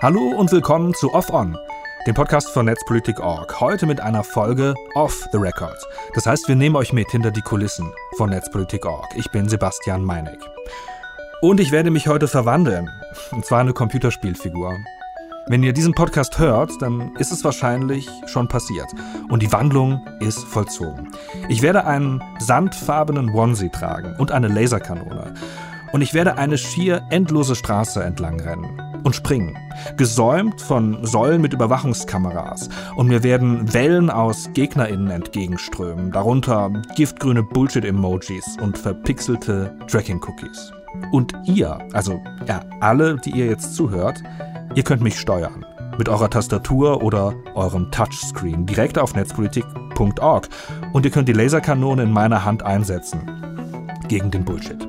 Hallo 0.00 0.28
und 0.28 0.52
willkommen 0.52 0.94
zu 0.94 1.12
Off 1.12 1.28
On, 1.30 1.58
dem 2.06 2.14
Podcast 2.14 2.50
von 2.50 2.66
Netzpolitik.org. 2.66 3.60
Heute 3.60 3.84
mit 3.84 4.00
einer 4.00 4.22
Folge 4.22 4.72
Off 4.94 5.26
the 5.32 5.38
Record. 5.38 5.76
Das 6.14 6.24
heißt, 6.24 6.46
wir 6.46 6.54
nehmen 6.54 6.76
euch 6.76 6.92
mit 6.92 7.10
hinter 7.10 7.32
die 7.32 7.40
Kulissen 7.40 7.92
von 8.16 8.30
Netzpolitik.org. 8.30 9.08
Ich 9.16 9.28
bin 9.32 9.48
Sebastian 9.48 10.04
Meinig. 10.04 10.38
Und 11.40 11.58
ich 11.58 11.72
werde 11.72 11.90
mich 11.90 12.06
heute 12.06 12.28
verwandeln. 12.28 12.88
Und 13.32 13.44
zwar 13.44 13.58
eine 13.58 13.72
Computerspielfigur. 13.72 14.76
Wenn 15.48 15.64
ihr 15.64 15.72
diesen 15.72 15.94
Podcast 15.94 16.38
hört, 16.38 16.70
dann 16.80 17.16
ist 17.16 17.32
es 17.32 17.42
wahrscheinlich 17.42 18.08
schon 18.26 18.46
passiert. 18.46 18.86
Und 19.30 19.42
die 19.42 19.50
Wandlung 19.50 20.06
ist 20.20 20.44
vollzogen. 20.44 21.12
Ich 21.48 21.60
werde 21.60 21.86
einen 21.86 22.22
sandfarbenen 22.38 23.30
Onesie 23.30 23.70
tragen 23.70 24.14
und 24.16 24.30
eine 24.30 24.46
Laserkanone. 24.46 25.34
Und 25.90 26.02
ich 26.02 26.14
werde 26.14 26.36
eine 26.36 26.56
schier 26.56 27.02
endlose 27.10 27.56
Straße 27.56 28.00
entlang 28.00 28.38
rennen 28.38 28.87
und 29.08 29.14
springen, 29.14 29.56
gesäumt 29.96 30.60
von 30.60 31.02
Säulen 31.02 31.40
mit 31.40 31.54
Überwachungskameras. 31.54 32.68
Und 32.94 33.08
mir 33.08 33.22
werden 33.22 33.72
Wellen 33.72 34.10
aus 34.10 34.50
GegnerInnen 34.52 35.10
entgegenströmen, 35.10 36.12
darunter 36.12 36.70
giftgrüne 36.94 37.42
Bullshit-Emojis 37.42 38.58
und 38.60 38.76
verpixelte 38.76 39.74
Tracking-Cookies. 39.86 40.72
Und 41.10 41.32
ihr, 41.44 41.78
also 41.94 42.20
ja, 42.46 42.60
alle, 42.80 43.16
die 43.16 43.30
ihr 43.30 43.46
jetzt 43.46 43.74
zuhört, 43.74 44.22
ihr 44.74 44.82
könnt 44.82 45.00
mich 45.00 45.18
steuern. 45.18 45.64
Mit 45.96 46.10
eurer 46.10 46.28
Tastatur 46.28 47.02
oder 47.02 47.34
eurem 47.54 47.90
Touchscreen 47.90 48.66
direkt 48.66 48.98
auf 48.98 49.14
netzpolitik.org. 49.14 50.48
Und 50.92 51.06
ihr 51.06 51.10
könnt 51.10 51.28
die 51.28 51.32
Laserkanone 51.32 52.02
in 52.02 52.12
meiner 52.12 52.44
Hand 52.44 52.62
einsetzen. 52.62 53.22
Gegen 54.06 54.30
den 54.30 54.44
Bullshit. 54.44 54.87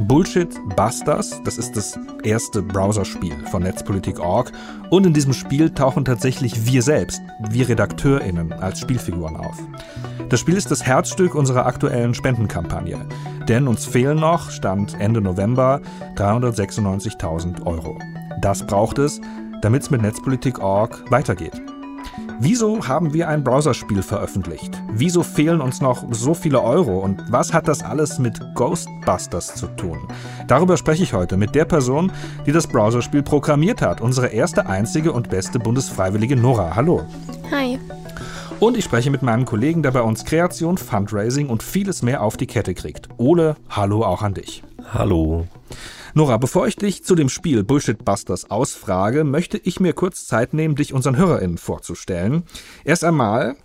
Bullshit 0.00 0.48
Busters, 0.76 1.42
das 1.44 1.58
ist 1.58 1.76
das 1.76 1.98
erste 2.24 2.62
Browserspiel 2.62 3.36
von 3.50 3.62
Netzpolitik.org 3.62 4.50
und 4.88 5.04
in 5.04 5.12
diesem 5.12 5.34
Spiel 5.34 5.70
tauchen 5.70 6.06
tatsächlich 6.06 6.64
wir 6.64 6.82
selbst, 6.82 7.20
wir 7.50 7.68
RedakteurInnen, 7.68 8.52
als 8.54 8.80
Spielfiguren 8.80 9.36
auf. 9.36 9.58
Das 10.30 10.40
Spiel 10.40 10.56
ist 10.56 10.70
das 10.70 10.84
Herzstück 10.84 11.34
unserer 11.34 11.66
aktuellen 11.66 12.14
Spendenkampagne, 12.14 13.06
denn 13.46 13.68
uns 13.68 13.84
fehlen 13.84 14.18
noch, 14.18 14.50
Stand 14.50 14.98
Ende 14.98 15.20
November, 15.20 15.82
396.000 16.16 17.66
Euro. 17.66 17.98
Das 18.40 18.66
braucht 18.66 18.98
es, 18.98 19.20
damit 19.60 19.82
es 19.82 19.90
mit 19.90 20.00
Netzpolitik.org 20.00 21.10
weitergeht. 21.10 21.60
Wieso 22.42 22.88
haben 22.88 23.12
wir 23.12 23.28
ein 23.28 23.44
Browserspiel 23.44 24.02
veröffentlicht? 24.02 24.82
Wieso 24.94 25.22
fehlen 25.22 25.60
uns 25.60 25.82
noch 25.82 26.06
so 26.10 26.32
viele 26.32 26.62
Euro? 26.62 26.98
Und 26.98 27.22
was 27.28 27.52
hat 27.52 27.68
das 27.68 27.82
alles 27.82 28.18
mit 28.18 28.40
Ghostbusters 28.54 29.56
zu 29.56 29.66
tun? 29.76 29.98
Darüber 30.48 30.78
spreche 30.78 31.02
ich 31.02 31.12
heute 31.12 31.36
mit 31.36 31.54
der 31.54 31.66
Person, 31.66 32.10
die 32.46 32.52
das 32.52 32.66
Browserspiel 32.66 33.22
programmiert 33.22 33.82
hat. 33.82 34.00
Unsere 34.00 34.28
erste, 34.28 34.66
einzige 34.66 35.12
und 35.12 35.28
beste 35.28 35.58
Bundesfreiwillige 35.58 36.34
Nora. 36.34 36.74
Hallo. 36.74 37.02
Hi. 37.50 37.78
Und 38.58 38.74
ich 38.74 38.84
spreche 38.84 39.10
mit 39.10 39.20
meinem 39.20 39.44
Kollegen, 39.44 39.82
der 39.82 39.90
bei 39.90 40.00
uns 40.00 40.24
Kreation, 40.24 40.78
Fundraising 40.78 41.50
und 41.50 41.62
vieles 41.62 42.00
mehr 42.00 42.22
auf 42.22 42.38
die 42.38 42.46
Kette 42.46 42.72
kriegt. 42.72 43.10
Ole, 43.18 43.56
hallo 43.68 44.02
auch 44.02 44.22
an 44.22 44.32
dich. 44.32 44.62
Hallo. 44.94 45.46
Nora, 46.14 46.36
bevor 46.36 46.66
ich 46.66 46.76
dich 46.76 47.04
zu 47.04 47.14
dem 47.14 47.28
Spiel 47.28 47.62
Bullshit 47.64 48.04
Busters 48.04 48.50
ausfrage, 48.50 49.24
möchte 49.24 49.58
ich 49.58 49.80
mir 49.80 49.92
kurz 49.92 50.26
Zeit 50.26 50.54
nehmen, 50.54 50.76
dich 50.76 50.92
unseren 50.92 51.16
HörerInnen 51.16 51.58
vorzustellen. 51.58 52.44
Erst 52.84 53.04
einmal, 53.04 53.56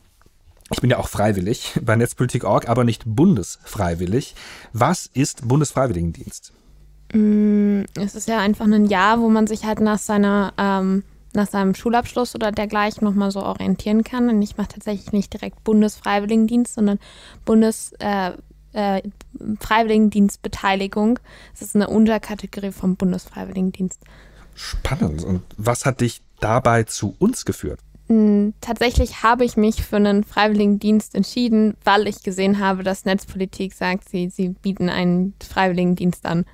ich 0.71 0.81
bin 0.81 0.89
ja 0.89 0.97
auch 0.97 1.09
freiwillig 1.09 1.79
bei 1.81 1.95
Netzpolitik.org, 1.95 2.69
aber 2.69 2.83
nicht 2.83 3.03
bundesfreiwillig. 3.05 4.35
Was 4.73 5.09
ist 5.13 5.47
Bundesfreiwilligendienst? 5.47 6.53
Mm, 7.13 7.81
es 7.95 8.15
ist 8.15 8.27
ja 8.27 8.39
einfach 8.39 8.65
ein 8.65 8.85
Jahr, 8.85 9.19
wo 9.19 9.29
man 9.29 9.47
sich 9.47 9.65
halt 9.65 9.79
nach 9.79 9.99
seiner 9.99 10.53
ähm, 10.57 11.03
nach 11.35 11.47
seinem 11.47 11.75
Schulabschluss 11.75 12.33
oder 12.33 12.51
dergleichen 12.51 13.03
nochmal 13.03 13.29
so 13.29 13.43
orientieren 13.43 14.03
kann. 14.03 14.29
Und 14.29 14.41
ich 14.41 14.57
mache 14.57 14.69
tatsächlich 14.69 15.11
nicht 15.11 15.33
direkt 15.33 15.63
Bundesfreiwilligendienst, 15.63 16.73
sondern 16.73 16.99
Bundes 17.43 17.93
äh, 17.99 18.31
äh, 18.75 19.01
Freiwilligendienstbeteiligung. 19.59 21.19
Das 21.53 21.61
ist 21.61 21.75
eine 21.75 21.87
Unterkategorie 21.87 22.71
vom 22.71 22.95
Bundesfreiwilligendienst. 22.95 24.01
Spannend. 24.53 25.23
Und 25.23 25.41
was 25.57 25.85
hat 25.85 26.01
dich 26.01 26.21
dabei 26.39 26.83
zu 26.83 27.15
uns 27.19 27.45
geführt? 27.45 27.79
Hm, 28.07 28.53
tatsächlich 28.61 29.23
habe 29.23 29.45
ich 29.45 29.57
mich 29.57 29.83
für 29.83 29.95
einen 29.95 30.23
Freiwilligendienst 30.23 31.15
entschieden, 31.15 31.75
weil 31.83 32.07
ich 32.07 32.21
gesehen 32.21 32.59
habe, 32.59 32.83
dass 32.83 33.05
Netzpolitik 33.05 33.73
sagt, 33.73 34.07
sie, 34.09 34.29
sie 34.29 34.49
bieten 34.49 34.89
einen 34.89 35.33
Freiwilligendienst 35.41 36.25
an. 36.25 36.45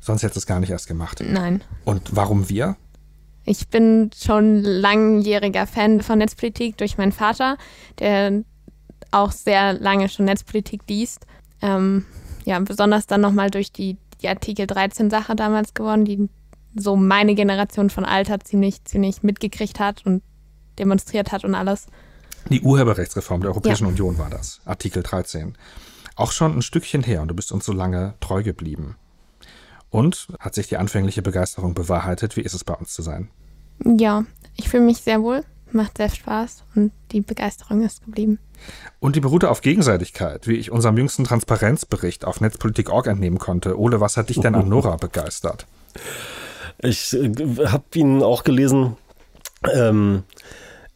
Sonst 0.00 0.22
hättest 0.22 0.36
du 0.36 0.40
es 0.40 0.46
gar 0.46 0.60
nicht 0.60 0.70
erst 0.70 0.86
gemacht. 0.86 1.22
Nein. 1.26 1.62
Und 1.84 2.14
warum 2.14 2.50
wir? 2.50 2.76
Ich 3.46 3.68
bin 3.68 4.10
schon 4.14 4.62
langjähriger 4.62 5.66
Fan 5.66 6.02
von 6.02 6.18
Netzpolitik 6.18 6.76
durch 6.76 6.98
meinen 6.98 7.12
Vater, 7.12 7.56
der 7.98 8.42
auch 9.10 9.32
sehr 9.32 9.72
lange 9.74 10.08
schon 10.08 10.26
Netzpolitik 10.26 10.82
liest. 10.88 11.26
Ähm, 11.64 12.04
ja, 12.44 12.58
besonders 12.58 13.06
dann 13.06 13.22
nochmal 13.22 13.50
durch 13.50 13.72
die, 13.72 13.96
die 14.20 14.28
Artikel 14.28 14.66
13-Sache 14.66 15.34
damals 15.34 15.72
geworden, 15.72 16.04
die 16.04 16.28
so 16.76 16.94
meine 16.94 17.34
Generation 17.34 17.88
von 17.88 18.04
Alter 18.04 18.40
ziemlich, 18.40 18.84
ziemlich 18.84 19.22
mitgekriegt 19.22 19.80
hat 19.80 20.04
und 20.04 20.22
demonstriert 20.78 21.32
hat 21.32 21.42
und 21.44 21.54
alles. 21.54 21.86
Die 22.50 22.60
Urheberrechtsreform 22.60 23.40
der 23.40 23.50
Europäischen 23.50 23.84
ja. 23.84 23.90
Union 23.90 24.18
war 24.18 24.28
das, 24.28 24.60
Artikel 24.66 25.02
13. 25.02 25.56
Auch 26.16 26.32
schon 26.32 26.58
ein 26.58 26.62
Stückchen 26.62 27.02
her 27.02 27.22
und 27.22 27.28
du 27.28 27.34
bist 27.34 27.50
uns 27.50 27.64
so 27.64 27.72
lange 27.72 28.12
treu 28.20 28.42
geblieben. 28.42 28.96
Und 29.88 30.28
hat 30.40 30.54
sich 30.54 30.68
die 30.68 30.76
anfängliche 30.76 31.22
Begeisterung 31.22 31.72
bewahrheitet? 31.72 32.36
Wie 32.36 32.42
ist 32.42 32.52
es 32.52 32.64
bei 32.64 32.74
uns 32.74 32.92
zu 32.92 33.00
sein? 33.00 33.30
Ja, 33.84 34.26
ich 34.56 34.68
fühle 34.68 34.84
mich 34.84 34.98
sehr 34.98 35.22
wohl 35.22 35.44
macht 35.72 35.98
sehr 35.98 36.08
Spaß 36.08 36.64
und 36.74 36.92
die 37.12 37.20
Begeisterung 37.20 37.84
ist 37.84 38.04
geblieben. 38.04 38.38
Und 39.00 39.16
die 39.16 39.20
beruhte 39.20 39.50
auf 39.50 39.60
Gegenseitigkeit, 39.60 40.46
wie 40.46 40.56
ich 40.56 40.70
unserem 40.70 40.96
jüngsten 40.96 41.24
Transparenzbericht 41.24 42.24
auf 42.24 42.40
Netzpolitik.org 42.40 43.06
entnehmen 43.06 43.38
konnte. 43.38 43.78
Ole, 43.78 44.00
was 44.00 44.16
hat 44.16 44.28
dich 44.28 44.40
denn 44.40 44.54
an 44.54 44.68
Nora 44.68 44.96
begeistert? 44.96 45.66
Ich 46.78 47.12
äh, 47.14 47.32
habe 47.66 47.84
ihn 47.94 48.22
auch 48.22 48.44
gelesen. 48.44 48.96
Ähm, 49.72 50.24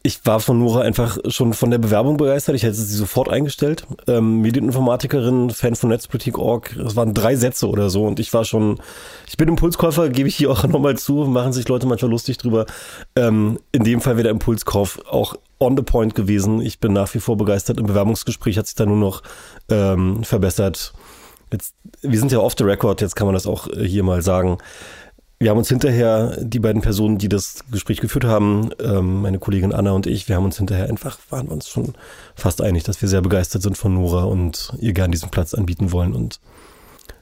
ich 0.01 0.25
war 0.25 0.39
von 0.39 0.59
Nora 0.59 0.81
einfach 0.81 1.17
schon 1.27 1.53
von 1.53 1.71
der 1.71 1.77
Bewerbung 1.77 2.15
begeistert. 2.15 2.55
Ich 2.55 2.63
hätte 2.63 2.73
sie 2.73 2.95
sofort 2.95 3.27
eingestellt. 3.27 3.85
Ähm, 4.07 4.39
Medieninformatikerin, 4.41 5.49
Fan 5.49 5.75
von 5.75 5.89
Netzpolitik.org. 5.89 6.75
Es 6.77 6.95
waren 6.95 7.13
drei 7.13 7.35
Sätze 7.35 7.67
oder 7.67 7.89
so 7.89 8.05
und 8.05 8.19
ich 8.19 8.33
war 8.33 8.45
schon, 8.45 8.79
ich 9.27 9.35
bin 9.35 9.49
Impulskäufer, 9.49 10.07
gebe 10.09 10.29
ich 10.29 10.37
hier 10.37 10.51
auch 10.51 10.63
nochmal 10.67 10.97
zu, 10.97 11.25
machen 11.25 11.51
sich 11.51 11.67
Leute 11.67 11.85
manchmal 11.85 12.11
lustig 12.11 12.37
drüber. 12.37 12.65
Ähm, 13.17 13.59
in 13.73 13.83
dem 13.83 13.99
Fall 13.99 14.15
wäre 14.15 14.23
der 14.23 14.31
Impulskauf 14.31 14.99
auch 15.09 15.35
on 15.59 15.75
the 15.75 15.83
point 15.83 16.15
gewesen. 16.15 16.61
Ich 16.61 16.79
bin 16.79 16.93
nach 16.93 17.13
wie 17.13 17.19
vor 17.19 17.35
begeistert. 17.35 17.77
Im 17.77 17.85
Bewerbungsgespräch 17.85 18.57
hat 18.57 18.67
sich 18.67 18.75
da 18.75 18.85
nur 18.85 18.97
noch 18.97 19.21
ähm, 19.69 20.23
verbessert. 20.23 20.93
Jetzt, 21.51 21.75
wir 22.01 22.19
sind 22.19 22.31
ja 22.31 22.39
off 22.39 22.53
the 22.57 22.63
record, 22.63 23.01
jetzt 23.01 23.15
kann 23.15 23.27
man 23.27 23.33
das 23.33 23.47
auch 23.47 23.67
äh, 23.67 23.83
hier 23.85 24.03
mal 24.03 24.21
sagen. 24.21 24.59
Wir 25.41 25.51
haben 25.51 25.57
uns 25.57 25.69
hinterher, 25.69 26.35
die 26.41 26.59
beiden 26.59 26.81
Personen, 26.81 27.17
die 27.17 27.29
das 27.29 27.63
Gespräch 27.71 28.01
geführt 28.01 28.25
haben, 28.25 28.71
ähm, 28.83 29.21
meine 29.21 29.39
Kollegin 29.39 29.71
Anna 29.71 29.91
und 29.91 30.05
ich, 30.05 30.27
wir 30.27 30.35
haben 30.35 30.43
uns 30.43 30.57
hinterher 30.57 30.89
einfach, 30.89 31.17
waren 31.29 31.47
uns 31.47 31.69
schon 31.69 31.93
fast 32.35 32.61
einig, 32.61 32.83
dass 32.83 33.01
wir 33.01 33.07
sehr 33.07 33.21
begeistert 33.21 33.61
sind 33.61 33.77
von 33.77 33.93
Nora 33.93 34.25
und 34.25 34.73
ihr 34.81 34.91
gern 34.91 35.11
diesen 35.11 35.29
Platz 35.29 35.53
anbieten 35.53 35.93
wollen 35.93 36.13
und 36.13 36.41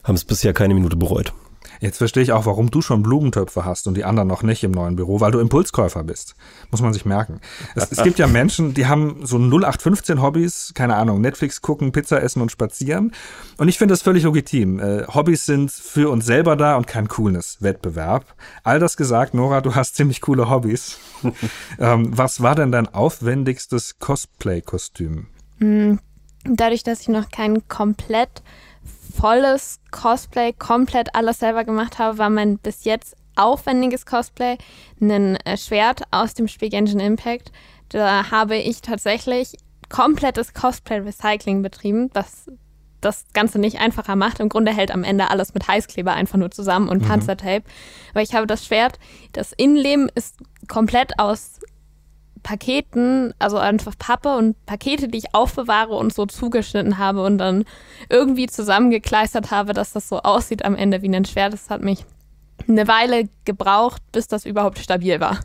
haben 0.02 0.16
es 0.16 0.24
bisher 0.24 0.52
keine 0.52 0.74
Minute 0.74 0.96
bereut. 0.96 1.32
Jetzt 1.80 1.98
verstehe 1.98 2.22
ich 2.22 2.32
auch, 2.32 2.46
warum 2.46 2.70
du 2.70 2.82
schon 2.82 3.02
Blumentöpfe 3.02 3.64
hast 3.64 3.86
und 3.86 3.96
die 3.96 4.04
anderen 4.04 4.28
noch 4.28 4.42
nicht 4.42 4.64
im 4.64 4.72
neuen 4.72 4.96
Büro, 4.96 5.20
weil 5.20 5.30
du 5.30 5.38
Impulskäufer 5.38 6.04
bist. 6.04 6.34
Muss 6.70 6.80
man 6.82 6.92
sich 6.92 7.04
merken. 7.04 7.40
Es, 7.74 7.90
es 7.90 8.02
gibt 8.02 8.18
ja 8.18 8.26
Menschen, 8.38 8.74
die 8.74 8.86
haben 8.86 9.24
so 9.24 9.36
0815 9.36 10.20
Hobbys, 10.22 10.72
keine 10.74 10.96
Ahnung, 10.96 11.20
Netflix 11.20 11.62
gucken, 11.62 11.92
Pizza 11.92 12.22
essen 12.22 12.42
und 12.42 12.50
spazieren. 12.50 13.12
Und 13.56 13.68
ich 13.68 13.78
finde 13.78 13.92
das 13.92 14.02
völlig 14.02 14.24
legitim. 14.24 14.80
Äh, 14.80 15.04
Hobbys 15.06 15.46
sind 15.46 15.70
für 15.70 16.10
uns 16.10 16.26
selber 16.26 16.56
da 16.56 16.76
und 16.76 16.86
kein 16.86 17.08
Coolness-Wettbewerb. 17.08 18.24
All 18.64 18.80
das 18.80 18.96
gesagt, 18.96 19.34
Nora, 19.34 19.60
du 19.60 19.74
hast 19.74 19.96
ziemlich 19.96 20.20
coole 20.20 20.50
Hobbys. 20.50 20.98
ähm, 21.78 22.10
was 22.16 22.42
war 22.42 22.54
denn 22.54 22.72
dein 22.72 22.88
aufwendigstes 22.88 23.98
Cosplay-Kostüm? 23.98 25.26
Hm, 25.58 26.00
dadurch, 26.44 26.82
dass 26.82 27.02
ich 27.02 27.08
noch 27.08 27.30
kein 27.30 27.66
komplett 27.68 28.42
volles 29.18 29.80
Cosplay, 29.90 30.52
komplett 30.52 31.14
alles 31.14 31.40
selber 31.40 31.64
gemacht 31.64 31.98
habe, 31.98 32.18
war 32.18 32.30
mein 32.30 32.58
bis 32.58 32.84
jetzt 32.84 33.16
aufwendiges 33.36 34.06
Cosplay 34.06 34.58
ein 35.00 35.36
äh, 35.44 35.56
Schwert 35.56 36.02
aus 36.10 36.34
dem 36.34 36.48
Spiel 36.48 36.70
Genshin 36.70 37.00
Impact. 37.00 37.52
Da 37.88 38.30
habe 38.30 38.56
ich 38.56 38.82
tatsächlich 38.82 39.54
komplettes 39.88 40.52
Cosplay-Recycling 40.54 41.62
betrieben, 41.62 42.10
was 42.12 42.50
das 43.00 43.24
Ganze 43.32 43.58
nicht 43.58 43.80
einfacher 43.80 44.16
macht. 44.16 44.40
Im 44.40 44.48
Grunde 44.48 44.72
hält 44.72 44.90
am 44.90 45.04
Ende 45.04 45.30
alles 45.30 45.54
mit 45.54 45.68
Heißkleber 45.68 46.12
einfach 46.12 46.36
nur 46.36 46.50
zusammen 46.50 46.88
und 46.88 47.02
mhm. 47.02 47.06
Panzertape. 47.06 47.64
Aber 48.10 48.22
ich 48.22 48.34
habe 48.34 48.46
das 48.46 48.66
Schwert, 48.66 48.98
das 49.32 49.52
Innenleben 49.52 50.10
ist 50.14 50.36
komplett 50.66 51.18
aus 51.18 51.60
Paketen, 52.42 53.34
also 53.38 53.58
einfach 53.58 53.94
Pappe 53.98 54.36
und 54.36 54.54
Pakete, 54.66 55.08
die 55.08 55.18
ich 55.18 55.34
aufbewahre 55.34 55.94
und 55.94 56.12
so 56.12 56.26
zugeschnitten 56.26 56.98
habe 56.98 57.24
und 57.24 57.38
dann 57.38 57.64
irgendwie 58.08 58.46
zusammengekleistert 58.46 59.50
habe, 59.50 59.72
dass 59.72 59.92
das 59.92 60.08
so 60.08 60.20
aussieht 60.20 60.64
am 60.64 60.74
Ende 60.74 61.02
wie 61.02 61.14
ein 61.14 61.24
Schwert. 61.24 61.52
Das 61.52 61.70
hat 61.70 61.82
mich 61.82 62.04
eine 62.66 62.88
Weile 62.88 63.28
gebraucht, 63.44 64.02
bis 64.12 64.28
das 64.28 64.44
überhaupt 64.44 64.78
stabil 64.78 65.20
war. 65.20 65.38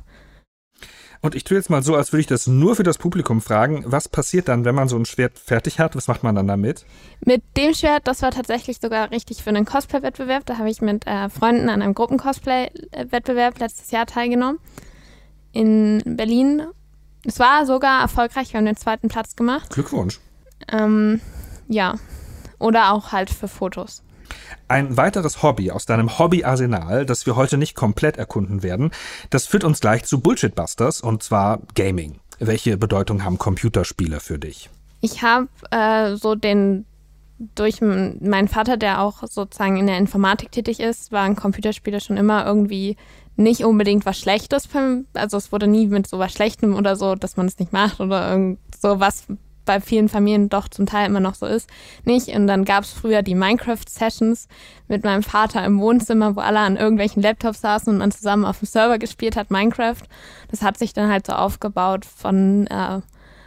Und 1.24 1.36
ich 1.36 1.46
tue 1.46 1.56
jetzt 1.56 1.70
mal 1.70 1.82
so, 1.82 1.96
als 1.96 2.12
würde 2.12 2.20
ich 2.20 2.28
das 2.28 2.48
nur 2.48 2.76
für 2.76 2.84
das 2.84 2.98
Publikum 2.98 3.40
fragen. 3.40 3.86
Was 3.88 4.10
passiert 4.10 4.50
dann, 4.50 4.66
wenn 4.66 4.76
man 4.76 4.90
so 4.90 4.98
ein 4.98 5.06
Schwert 5.06 5.40
fertig 5.40 5.80
hat? 5.80 5.96
Was 5.96 6.10
macht 6.10 6.22
man 6.22 6.36
dann 6.36 6.48
damit? 6.48 6.86
Mit 7.26 7.42
dem 7.56 7.74
Schwert, 7.74 8.10
das 8.10 8.22
war 8.22 8.32
tatsächlich 8.32 8.80
sogar 8.82 9.10
richtig 9.10 9.42
für 9.42 9.50
einen 9.50 9.64
Cosplay-Wettbewerb. 9.64 10.46
Da 10.46 10.58
habe 10.58 10.70
ich 10.70 10.82
mit 10.82 11.08
äh, 11.08 11.30
Freunden 11.30 11.70
an 11.70 11.82
einem 11.82 11.94
Gruppen-Cosplay-Wettbewerb 11.94 13.58
letztes 13.58 13.92
Jahr 13.92 14.06
teilgenommen. 14.06 14.60
In 15.54 16.02
Berlin. 16.06 16.64
Es 17.26 17.40
war 17.40 17.66
sogar 17.66 18.02
erfolgreich. 18.02 18.54
Wir 18.54 18.58
haben 18.58 18.66
den 18.66 18.76
zweiten 18.76 19.08
Platz 19.08 19.36
gemacht. 19.36 19.70
Glückwunsch. 19.70 20.20
Ähm, 20.72 21.22
ja. 21.68 21.96
Oder 22.60 22.94
auch 22.94 23.12
halt 23.12 23.30
für 23.30 23.48
Fotos. 23.48 24.04
Ein 24.68 24.98
weiteres 24.98 25.44
Hobby 25.44 25.72
aus 25.72 25.86
deinem 25.86 26.18
Hobbyarsenal, 26.18 27.06
das 27.06 27.26
wir 27.26 27.36
heute 27.36 27.58
nicht 27.58 27.76
komplett 27.76 28.18
erkunden 28.18 28.64
werden, 28.64 28.92
das 29.30 29.46
führt 29.46 29.64
uns 29.64 29.80
gleich 29.80 30.06
zu 30.06 30.20
Bullshitbusters 30.20 31.02
und 31.02 31.24
zwar 31.24 31.60
Gaming. 31.76 32.20
Welche 32.40 32.78
Bedeutung 32.78 33.24
haben 33.24 33.38
Computerspiele 33.38 34.20
für 34.20 34.40
dich? 34.40 34.70
Ich 35.02 35.22
habe 35.22 35.50
äh, 35.72 36.16
so 36.16 36.36
den 36.36 36.86
durch 37.56 37.82
meinen 37.82 38.48
Vater, 38.48 38.78
der 38.78 39.02
auch 39.02 39.24
sozusagen 39.28 39.78
in 39.78 39.88
der 39.88 39.98
Informatik 39.98 40.52
tätig 40.52 40.80
ist, 40.80 41.12
waren 41.12 41.36
Computerspiele 41.36 42.00
schon 42.00 42.18
immer 42.18 42.46
irgendwie 42.46 42.96
nicht 43.36 43.64
unbedingt 43.64 44.06
was 44.06 44.20
Schlechtes. 44.20 44.70
Also 45.14 45.38
es 45.38 45.52
wurde 45.52 45.68
nie 45.68 45.88
mit 45.88 46.08
so 46.08 46.20
was 46.20 46.32
Schlechtem 46.32 46.76
oder 46.76 46.96
so, 46.96 47.16
dass 47.16 47.38
man 47.38 47.48
es 47.48 47.60
nicht 47.60 47.74
macht 47.74 48.00
oder 48.00 48.32
irgend 48.32 48.60
so 48.80 49.00
was 49.00 49.26
bei 49.66 49.80
vielen 49.80 50.10
Familien 50.10 50.50
doch 50.50 50.68
zum 50.68 50.86
Teil 50.86 51.08
immer 51.08 51.20
noch 51.20 51.36
so 51.36 51.46
ist, 51.46 51.70
nicht. 52.04 52.30
Und 52.30 52.48
dann 52.48 52.66
gab 52.66 52.84
es 52.84 52.92
früher 52.92 53.22
die 53.22 53.36
Minecraft-Sessions 53.36 54.48
mit 54.88 55.04
meinem 55.04 55.24
Vater 55.24 55.64
im 55.66 55.80
Wohnzimmer, 55.80 56.36
wo 56.36 56.42
alle 56.42 56.60
an 56.60 56.78
irgendwelchen 56.78 57.22
Laptops 57.22 57.62
saßen 57.62 57.92
und 57.92 58.00
man 58.00 58.12
zusammen 58.12 58.46
auf 58.46 58.60
dem 58.60 58.68
Server 58.68 58.98
gespielt 58.98 59.36
hat, 59.36 59.52
Minecraft. 59.52 60.04
Das 60.50 60.62
hat 60.62 60.78
sich 60.78 60.94
dann 60.94 61.10
halt 61.10 61.26
so 61.26 61.34
aufgebaut 61.34 62.06
von 62.06 62.68
äh, 62.68 63.00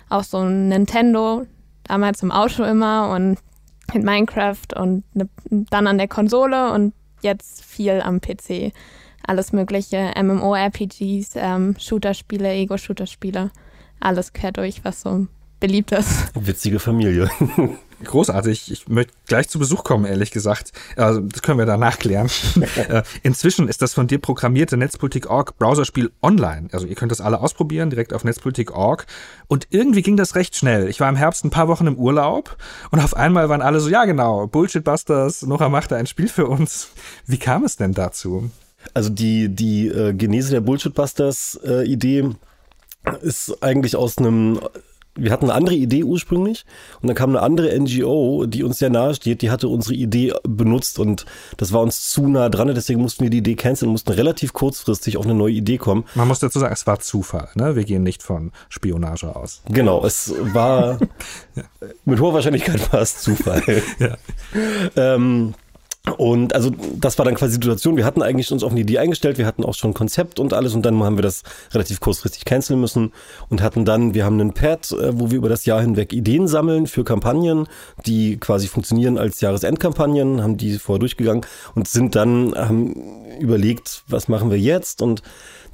auch 0.09 0.25
so 0.25 0.39
ein 0.39 0.69
Nintendo, 0.69 1.47
damals 1.85 2.23
im 2.23 2.33
Auto 2.33 2.65
immer 2.65 3.11
und 3.11 3.39
mit 3.93 4.03
Minecraft 4.05 4.75
und 4.77 5.05
ne, 5.15 5.29
dann 5.51 5.87
an 5.87 5.99
der 5.99 6.09
Konsole 6.09 6.73
und 6.73 6.93
jetzt 7.23 7.65
viel 7.65 8.01
am 8.01 8.21
PC. 8.21 8.73
Alles 9.27 9.53
mögliche, 9.53 10.13
MMORPGs, 10.17 11.31
ähm, 11.37 11.75
Shooter-Spiele, 11.79 12.53
Ego-Shooter-Spiele, 12.53 13.51
alles 14.01 14.33
quer 14.33 14.53
durch, 14.53 14.85
was 14.85 15.01
so 15.01 15.27
beliebt 15.61 15.93
ist. 15.93 16.31
Witzige 16.35 16.79
Familie. 16.79 17.31
Großartig. 18.05 18.71
Ich 18.71 18.89
möchte 18.89 19.15
gleich 19.27 19.49
zu 19.49 19.59
Besuch 19.59 19.83
kommen, 19.83 20.05
ehrlich 20.05 20.31
gesagt. 20.31 20.73
Also, 20.97 21.21
das 21.21 21.41
können 21.41 21.59
wir 21.59 21.67
danach 21.67 21.99
klären. 21.99 22.29
Äh, 22.77 23.03
inzwischen 23.23 23.69
ist 23.69 23.81
das 23.81 23.95
von 23.95 24.07
dir 24.07 24.19
programmierte 24.19 24.77
Netzpolitik.org 24.77 25.57
Browserspiel 25.57 26.13
online. 26.21 26.69
Also 26.73 26.87
ihr 26.87 26.95
könnt 26.95 27.11
das 27.11 27.21
alle 27.21 27.41
ausprobieren, 27.41 27.91
direkt 27.91 28.13
auf 28.13 28.23
Netzpolitik.org. 28.23 29.07
Und 29.49 29.69
irgendwie 29.71 30.03
ging 30.03 30.17
das 30.17 30.35
recht 30.35 30.57
schnell. 30.57 30.89
Ich 30.89 31.01
war 31.01 31.09
im 31.09 31.17
Herbst 31.17 31.45
ein 31.45 31.51
paar 31.51 31.69
Wochen 31.69 31.87
im 31.87 31.97
Urlaub 31.97 32.57
und 32.91 33.01
auf 33.01 33.15
einmal 33.15 33.49
waren 33.49 33.63
alle 33.63 33.81
so, 33.81 33.89
ja 33.89 34.05
genau, 34.05 34.47
Bullshitbusters, 34.47 35.43
Nora 35.43 35.69
machte 35.69 35.97
ein 35.97 36.07
Spiel 36.07 36.29
für 36.29 36.47
uns. 36.47 36.91
Wie 37.27 37.39
kam 37.39 37.65
es 37.65 37.77
denn 37.77 37.93
dazu? 37.93 38.51
Also 38.95 39.11
die, 39.11 39.49
die 39.49 39.89
äh, 39.89 40.13
Genese 40.13 40.51
der 40.51 40.61
Bullshitbusters-Idee 40.61 42.19
äh, 42.19 43.27
ist 43.27 43.63
eigentlich 43.63 43.97
aus 43.97 44.19
einem 44.19 44.61
wir 45.17 45.33
hatten 45.33 45.47
eine 45.47 45.55
andere 45.55 45.75
Idee 45.75 46.05
ursprünglich 46.05 46.65
und 47.01 47.09
dann 47.09 47.17
kam 47.17 47.31
eine 47.31 47.43
andere 47.43 47.79
NGO, 47.79 48.47
die 48.47 48.63
uns 48.63 48.79
sehr 48.79 48.91
nahe 48.91 49.15
steht, 49.15 49.43
die 49.43 49.51
hatte 49.51 49.69
unsere 49.69 49.95
Idee 49.95 50.35
benutzt 50.43 50.99
und 50.99 51.25
das 51.57 51.73
war 51.73 51.81
uns 51.83 52.11
zu 52.11 52.29
nah 52.29 52.49
dran, 52.49 52.73
deswegen 52.75 53.01
mussten 53.01 53.25
wir 53.25 53.31
die 53.31 53.39
Idee 53.39 53.55
canceln, 53.55 53.91
mussten 53.91 54.13
relativ 54.13 54.53
kurzfristig 54.53 55.17
auf 55.17 55.25
eine 55.25 55.35
neue 55.35 55.55
Idee 55.55 55.79
kommen. 55.79 56.05
Man 56.15 56.29
muss 56.29 56.41
dazu 56.41 56.59
sagen, 56.59 56.73
es 56.73 56.87
war 56.87 57.01
Zufall, 57.01 57.49
ne? 57.55 57.77
Wir 57.77 57.85
gehen 57.85 58.03
nicht 58.03 58.23
von 58.23 58.53
Spionage 58.69 59.35
aus. 59.35 59.63
Genau, 59.69 60.05
es 60.05 60.35
war 60.53 60.99
ja. 61.55 61.63
mit 62.05 62.21
hoher 62.21 62.35
Wahrscheinlichkeit 62.35 62.93
war 62.93 63.01
es 63.01 63.19
Zufall. 63.21 63.63
ja. 63.99 64.17
ähm, 64.97 65.55
und 66.19 66.55
also 66.55 66.71
das 66.95 67.19
war 67.19 67.25
dann 67.25 67.35
quasi 67.35 67.59
die 67.59 67.65
Situation. 67.65 67.97
Wir 67.97 68.05
hatten 68.05 68.23
eigentlich 68.23 68.53
uns 68.53 68.63
auf 68.63 68.71
eine 68.71 68.81
Idee 68.81 68.99
eingestellt, 68.99 69.39
wir 69.39 69.47
hatten 69.47 69.65
auch 69.65 69.75
schon 69.75 69.93
Konzept 69.93 70.39
und 70.39 70.55
alles. 70.55 70.75
Und 70.75 70.83
dann 70.83 71.03
haben 71.03 71.19
wir 71.19 71.23
das 71.23 71.43
relativ 71.73 72.01
kurzfristig 72.01 72.45
canceln 72.45 72.81
müssen 72.81 73.13
und 73.49 73.61
hatten 73.61 73.85
dann, 73.85 74.15
wir 74.15 74.25
haben 74.25 74.41
einen 74.41 74.55
Pad, 74.55 74.93
äh, 74.93 75.19
wo 75.19 75.31
wir 75.31 75.39
über 75.39 75.49
das 75.49 75.67
Jahr 75.67 75.81
hinweg 75.81 76.13
Ideen 76.13 76.47
sammeln 76.47 76.87
für 76.87 77.03
Kampagnen, 77.03 77.67
die 78.07 78.37
quasi 78.37 78.69
funktionieren 78.69 79.19
als 79.19 79.41
Jahresendkampagnen, 79.41 80.43
haben 80.43 80.57
die 80.57 80.79
vorher 80.79 81.01
durchgegangen 81.01 81.45
und 81.75 81.89
sind 81.89 82.15
dann, 82.15 82.55
haben 82.55 82.95
überlegt, 83.41 84.05
was 84.09 84.29
machen 84.29 84.51
wir 84.51 84.59
jetzt? 84.59 85.03
Und 85.03 85.23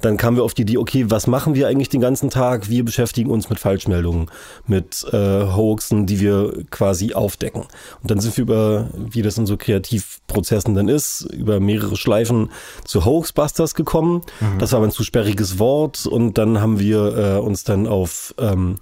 dann 0.03 0.17
kamen 0.17 0.37
wir 0.37 0.43
auf 0.43 0.53
die 0.53 0.63
Idee, 0.63 0.77
okay, 0.77 1.05
was 1.09 1.27
machen 1.27 1.55
wir 1.55 1.67
eigentlich 1.67 1.89
den 1.89 2.01
ganzen 2.01 2.29
Tag? 2.29 2.69
Wir 2.69 2.83
beschäftigen 2.83 3.31
uns 3.31 3.49
mit 3.49 3.59
Falschmeldungen, 3.59 4.29
mit 4.67 5.05
äh, 5.11 5.17
Hoaxen, 5.17 6.05
die 6.05 6.19
wir 6.19 6.65
quasi 6.71 7.13
aufdecken. 7.13 7.63
Und 8.01 8.11
dann 8.11 8.19
sind 8.19 8.35
wir 8.37 8.41
über, 8.41 8.89
wie 8.95 9.21
das 9.21 9.37
in 9.37 9.45
so 9.45 9.55
Kreativprozessen 9.55 10.75
dann 10.75 10.89
ist, 10.89 11.21
über 11.33 11.59
mehrere 11.59 11.95
Schleifen 11.95 12.51
zu 12.83 13.05
Hoaxbusters 13.05 13.75
gekommen. 13.75 14.21
Mhm. 14.41 14.59
Das 14.59 14.73
war 14.73 14.77
aber 14.77 14.87
ein 14.87 14.91
zu 14.91 15.03
sperriges 15.03 15.57
Wort 15.57 16.05
und 16.05 16.37
dann 16.37 16.59
haben 16.59 16.79
wir 16.79 17.17
äh, 17.17 17.39
uns 17.39 17.63
dann 17.63 17.87
auf 17.87 18.35
ähm, 18.37 18.75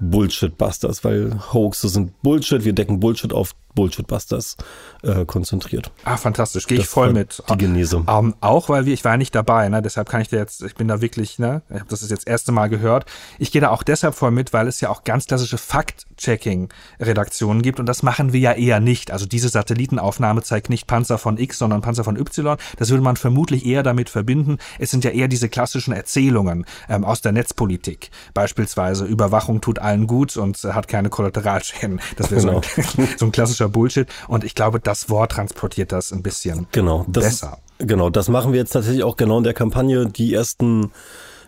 Bullshit-Busters, 0.00 1.02
weil 1.02 1.40
Hoaxes 1.52 1.92
sind 1.92 2.22
Bullshit, 2.22 2.64
wir 2.64 2.72
decken 2.72 3.00
Bullshit 3.00 3.32
auf 3.32 3.54
Bullshit-Busters 3.78 4.56
äh, 5.04 5.24
konzentriert. 5.24 5.92
Ah, 6.02 6.16
fantastisch, 6.16 6.66
gehe 6.66 6.80
ich 6.80 6.88
voll 6.88 7.12
mit. 7.12 7.40
Die 7.48 7.58
Genese. 7.58 7.98
Um, 7.98 8.34
auch 8.40 8.68
weil 8.68 8.86
wir, 8.86 8.92
ich 8.92 9.04
war 9.04 9.16
nicht 9.16 9.36
dabei, 9.36 9.68
ne? 9.68 9.82
deshalb 9.82 10.08
kann 10.08 10.20
ich 10.20 10.26
dir 10.26 10.40
jetzt, 10.40 10.64
ich 10.64 10.74
bin 10.74 10.88
da 10.88 11.00
wirklich, 11.00 11.38
ne, 11.38 11.62
ich 11.68 11.76
habe 11.76 11.86
das 11.88 12.00
jetzt 12.00 12.10
das 12.10 12.24
erste 12.24 12.50
Mal 12.50 12.68
gehört. 12.68 13.06
Ich 13.38 13.52
gehe 13.52 13.60
da 13.60 13.70
auch 13.70 13.84
deshalb 13.84 14.16
voll 14.16 14.32
mit, 14.32 14.52
weil 14.52 14.66
es 14.66 14.80
ja 14.80 14.88
auch 14.88 15.04
ganz 15.04 15.26
klassische 15.26 15.58
Fact-Checking-Redaktionen 15.58 17.62
gibt 17.62 17.78
und 17.78 17.86
das 17.86 18.02
machen 18.02 18.32
wir 18.32 18.40
ja 18.40 18.54
eher 18.54 18.80
nicht. 18.80 19.12
Also 19.12 19.26
diese 19.26 19.48
Satellitenaufnahme 19.48 20.42
zeigt 20.42 20.70
nicht 20.70 20.88
Panzer 20.88 21.16
von 21.16 21.38
X, 21.38 21.58
sondern 21.58 21.80
Panzer 21.80 22.02
von 22.02 22.16
Y. 22.16 22.56
Das 22.78 22.90
würde 22.90 23.04
man 23.04 23.14
vermutlich 23.14 23.64
eher 23.64 23.84
damit 23.84 24.10
verbinden. 24.10 24.58
Es 24.80 24.90
sind 24.90 25.04
ja 25.04 25.12
eher 25.12 25.28
diese 25.28 25.48
klassischen 25.48 25.92
Erzählungen 25.92 26.66
ähm, 26.88 27.04
aus 27.04 27.20
der 27.20 27.30
Netzpolitik. 27.30 28.10
Beispielsweise 28.34 29.04
Überwachung 29.04 29.60
tut 29.60 29.78
allen 29.78 30.08
gut 30.08 30.36
und 30.36 30.58
hat 30.64 30.88
keine 30.88 31.10
Kollateralschäden. 31.10 32.00
Das 32.16 32.32
wäre 32.32 32.40
genau. 32.40 32.60
so, 32.76 33.06
so 33.18 33.26
ein 33.26 33.30
klassischer 33.30 33.67
Bullshit. 33.68 34.08
Und 34.28 34.44
ich 34.44 34.54
glaube, 34.54 34.80
das 34.80 35.10
Wort 35.10 35.32
transportiert 35.32 35.92
das 35.92 36.12
ein 36.12 36.22
bisschen 36.22 36.66
genau, 36.72 37.04
das, 37.08 37.24
besser. 37.24 37.58
Genau, 37.78 38.10
das 38.10 38.28
machen 38.28 38.52
wir 38.52 38.58
jetzt 38.58 38.72
tatsächlich 38.72 39.04
auch 39.04 39.16
genau 39.16 39.38
in 39.38 39.44
der 39.44 39.54
Kampagne. 39.54 40.06
Die 40.06 40.34
ersten 40.34 40.90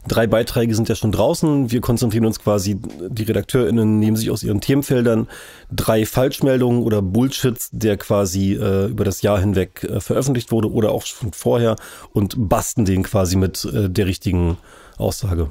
drei 0.06 0.26
Beiträge 0.26 0.74
sind 0.74 0.88
ja 0.88 0.94
schon 0.94 1.12
draußen. 1.12 1.70
Wir 1.70 1.80
konzentrieren 1.80 2.24
uns 2.24 2.38
quasi, 2.40 2.80
die 3.08 3.22
RedakteurInnen 3.24 3.98
nehmen 3.98 4.16
sich 4.16 4.30
aus 4.30 4.42
ihren 4.42 4.60
Themenfeldern 4.60 5.28
drei 5.70 6.06
Falschmeldungen 6.06 6.82
oder 6.82 7.02
Bullshits, 7.02 7.68
der 7.72 7.96
quasi 7.96 8.54
äh, 8.54 8.86
über 8.86 9.04
das 9.04 9.22
Jahr 9.22 9.38
hinweg 9.38 9.84
äh, 9.84 10.00
veröffentlicht 10.00 10.52
wurde 10.52 10.70
oder 10.70 10.92
auch 10.92 11.04
schon 11.04 11.32
vorher 11.32 11.76
und 12.12 12.48
basten 12.48 12.84
den 12.84 13.02
quasi 13.02 13.36
mit 13.36 13.64
äh, 13.64 13.90
der 13.90 14.06
richtigen 14.06 14.56
Aussage. 14.96 15.50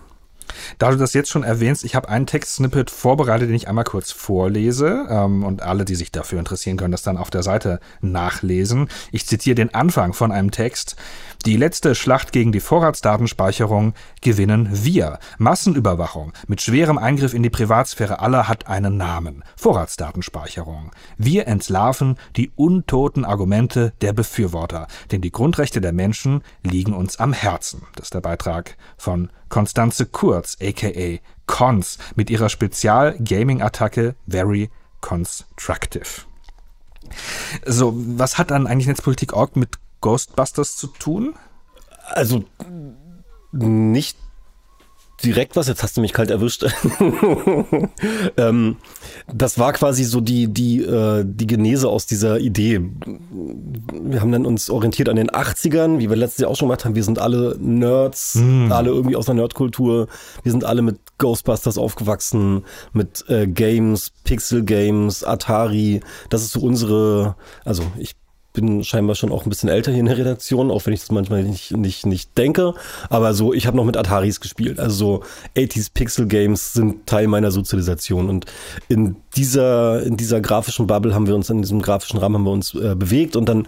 Da 0.77 0.91
du 0.91 0.97
das 0.97 1.13
jetzt 1.13 1.29
schon 1.29 1.43
erwähnst, 1.43 1.83
ich 1.83 1.95
habe 1.95 2.09
einen 2.09 2.25
Textsnippet 2.25 2.91
vorbereitet, 2.91 3.49
den 3.49 3.55
ich 3.55 3.67
einmal 3.67 3.83
kurz 3.83 4.11
vorlese 4.11 5.07
ähm, 5.09 5.43
und 5.43 5.61
alle, 5.61 5.85
die 5.85 5.95
sich 5.95 6.11
dafür 6.11 6.39
interessieren, 6.39 6.77
können 6.77 6.91
das 6.91 7.03
dann 7.03 7.17
auf 7.17 7.29
der 7.29 7.43
Seite 7.43 7.79
nachlesen. 8.01 8.89
Ich 9.11 9.25
zitiere 9.25 9.55
den 9.55 9.73
Anfang 9.73 10.13
von 10.13 10.31
einem 10.31 10.51
Text. 10.51 10.95
Die 11.45 11.55
letzte 11.55 11.95
Schlacht 11.95 12.33
gegen 12.33 12.51
die 12.51 12.59
Vorratsdatenspeicherung 12.59 13.93
gewinnen 14.21 14.67
wir. 14.71 15.19
Massenüberwachung 15.37 16.33
mit 16.47 16.61
schwerem 16.61 16.97
Eingriff 16.97 17.33
in 17.33 17.43
die 17.43 17.49
Privatsphäre 17.49 18.19
aller 18.19 18.49
hat 18.49 18.67
einen 18.67 18.97
Namen. 18.97 19.43
Vorratsdatenspeicherung. 19.55 20.91
Wir 21.17 21.47
entlarven 21.47 22.17
die 22.35 22.51
untoten 22.57 23.23
Argumente 23.23 23.93
der 24.01 24.11
Befürworter, 24.11 24.87
denn 25.11 25.21
die 25.21 25.31
Grundrechte 25.31 25.79
der 25.79 25.93
Menschen 25.93 26.43
liegen 26.63 26.93
uns 26.93 27.19
am 27.19 27.31
Herzen. 27.31 27.83
Das 27.95 28.07
ist 28.07 28.13
der 28.13 28.21
Beitrag 28.21 28.75
von 28.97 29.29
Konstanze 29.49 30.05
Kurz, 30.05 30.57
aka 30.61 31.19
Cons, 31.47 31.97
mit 32.15 32.29
ihrer 32.29 32.49
Spezial-Gaming-Attacke 32.49 34.15
Very 34.27 34.69
Constructive. 35.01 36.21
So, 37.65 37.93
was 37.95 38.37
hat 38.37 38.51
dann 38.51 38.67
eigentlich 38.67 38.87
Netzpolitik.org 38.87 39.55
mit 39.55 39.79
Ghostbusters 40.01 40.77
zu 40.77 40.87
tun? 40.87 41.35
Also 42.09 42.43
nicht 43.51 44.17
direkt 45.23 45.55
was, 45.55 45.67
jetzt 45.67 45.83
hast 45.83 45.97
du 45.97 46.01
mich 46.01 46.13
kalt 46.13 46.29
erwischt. 46.29 46.65
ähm, 48.37 48.77
das 49.33 49.59
war 49.59 49.73
quasi 49.73 50.03
so 50.03 50.21
die, 50.21 50.47
die, 50.47 50.81
äh, 50.83 51.23
die 51.25 51.47
Genese 51.47 51.89
aus 51.89 52.05
dieser 52.05 52.39
Idee. 52.39 52.81
Wir 53.91 54.21
haben 54.21 54.31
dann 54.31 54.45
uns 54.45 54.69
orientiert 54.69 55.09
an 55.09 55.15
den 55.15 55.29
80ern, 55.29 55.99
wie 55.99 56.09
wir 56.09 56.15
letztes 56.15 56.41
Jahr 56.41 56.51
auch 56.51 56.55
schon 56.55 56.67
gemacht 56.67 56.85
haben. 56.85 56.95
Wir 56.95 57.03
sind 57.03 57.19
alle 57.19 57.57
Nerds, 57.59 58.35
mm. 58.35 58.71
alle 58.71 58.89
irgendwie 58.89 59.15
aus 59.15 59.25
der 59.25 59.35
Nerdkultur. 59.35 60.07
Wir 60.43 60.51
sind 60.51 60.63
alle 60.63 60.81
mit 60.81 60.99
Ghostbusters 61.17 61.77
aufgewachsen, 61.77 62.63
mit 62.93 63.25
äh, 63.29 63.47
Games, 63.47 64.11
Pixel 64.23 64.63
Games, 64.63 65.23
Atari. 65.23 66.01
Das 66.29 66.43
ist 66.43 66.53
so 66.53 66.61
unsere, 66.61 67.35
also 67.65 67.83
ich 67.97 68.15
bin 68.59 68.83
scheinbar 68.83 69.15
schon 69.15 69.31
auch 69.31 69.45
ein 69.45 69.49
bisschen 69.49 69.69
älter 69.69 69.91
hier 69.91 70.01
in 70.01 70.07
der 70.07 70.17
Redaktion, 70.17 70.71
auch 70.71 70.85
wenn 70.85 70.93
ich 70.93 70.99
das 70.99 71.11
manchmal 71.11 71.43
nicht, 71.43 71.71
nicht, 71.71 72.05
nicht 72.05 72.37
denke. 72.37 72.73
Aber 73.09 73.33
so, 73.33 73.53
ich 73.53 73.67
habe 73.67 73.77
noch 73.77 73.85
mit 73.85 73.95
Ataris 73.95 74.41
gespielt. 74.41 74.79
Also 74.79 74.95
so 74.95 75.23
80s 75.55 75.91
Pixel 75.93 76.27
Games 76.27 76.73
sind 76.73 77.07
Teil 77.07 77.27
meiner 77.27 77.51
Sozialisation. 77.51 78.27
Und 78.27 78.45
in 78.89 79.15
dieser, 79.35 80.03
in 80.03 80.17
dieser 80.17 80.41
grafischen 80.41 80.87
Bubble 80.87 81.13
haben 81.13 81.27
wir 81.27 81.35
uns, 81.35 81.49
in 81.49 81.61
diesem 81.61 81.81
grafischen 81.81 82.19
Rahmen 82.19 82.35
haben 82.35 82.43
wir 82.43 82.51
uns 82.51 82.73
äh, 82.75 82.95
bewegt 82.95 83.35
und 83.35 83.47
dann 83.47 83.67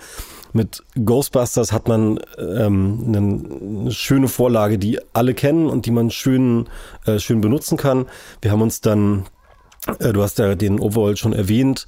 mit 0.54 0.84
Ghostbusters 1.06 1.72
hat 1.72 1.88
man 1.88 2.20
ähm, 2.38 3.06
eine, 3.08 3.92
schöne 3.92 4.28
Vorlage, 4.28 4.78
die 4.78 5.00
alle 5.14 5.34
kennen 5.34 5.68
und 5.68 5.86
die 5.86 5.92
man 5.92 6.12
schön, 6.12 6.68
äh, 7.06 7.20
schön 7.20 7.40
benutzen 7.40 7.78
kann. 7.78 8.08
Wir 8.42 8.52
haben 8.52 8.62
uns 8.62 8.82
dann 8.82 9.28
Du 10.00 10.22
hast 10.22 10.38
ja 10.38 10.54
den 10.54 10.80
Overall 10.80 11.18
schon 11.18 11.34
erwähnt. 11.34 11.88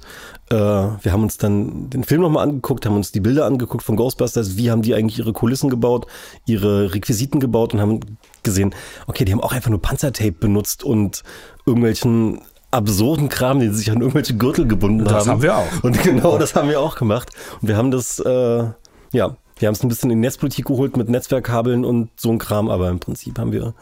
Äh, 0.50 0.56
wir 0.56 1.12
haben 1.12 1.22
uns 1.22 1.36
dann 1.36 1.90
den 1.90 2.02
Film 2.02 2.22
nochmal 2.22 2.42
angeguckt, 2.48 2.84
haben 2.86 2.96
uns 2.96 3.12
die 3.12 3.20
Bilder 3.20 3.46
angeguckt 3.46 3.84
von 3.84 3.94
Ghostbusters. 3.94 4.56
Wie 4.56 4.70
haben 4.70 4.82
die 4.82 4.94
eigentlich 4.94 5.20
ihre 5.20 5.32
Kulissen 5.32 5.70
gebaut, 5.70 6.06
ihre 6.44 6.92
Requisiten 6.92 7.38
gebaut 7.38 7.72
und 7.72 7.80
haben 7.80 8.00
gesehen, 8.42 8.74
okay, 9.06 9.24
die 9.24 9.32
haben 9.32 9.40
auch 9.40 9.52
einfach 9.52 9.70
nur 9.70 9.80
Panzertape 9.80 10.32
benutzt 10.32 10.82
und 10.82 11.22
irgendwelchen 11.66 12.40
absurden 12.72 13.28
Kram, 13.28 13.60
den 13.60 13.72
sie 13.72 13.78
sich 13.78 13.90
an 13.92 14.00
irgendwelche 14.00 14.36
Gürtel 14.36 14.66
gebunden 14.66 15.04
Das 15.04 15.12
haben. 15.12 15.28
haben 15.30 15.42
wir 15.42 15.56
auch. 15.56 15.82
Und 15.84 16.02
genau 16.02 16.36
das 16.36 16.56
haben 16.56 16.68
wir 16.68 16.80
auch 16.80 16.96
gemacht. 16.96 17.30
Und 17.62 17.68
wir 17.68 17.76
haben 17.76 17.92
das, 17.92 18.18
äh, 18.18 18.64
ja, 19.12 19.36
wir 19.56 19.68
haben 19.68 19.74
es 19.74 19.84
ein 19.84 19.88
bisschen 19.88 20.10
in 20.10 20.18
Netzpolitik 20.18 20.64
geholt 20.64 20.96
mit 20.96 21.08
Netzwerkkabeln 21.08 21.84
und 21.84 22.10
so 22.16 22.32
ein 22.32 22.38
Kram, 22.38 22.68
aber 22.68 22.88
im 22.90 22.98
Prinzip 22.98 23.38
haben 23.38 23.52
wir 23.52 23.74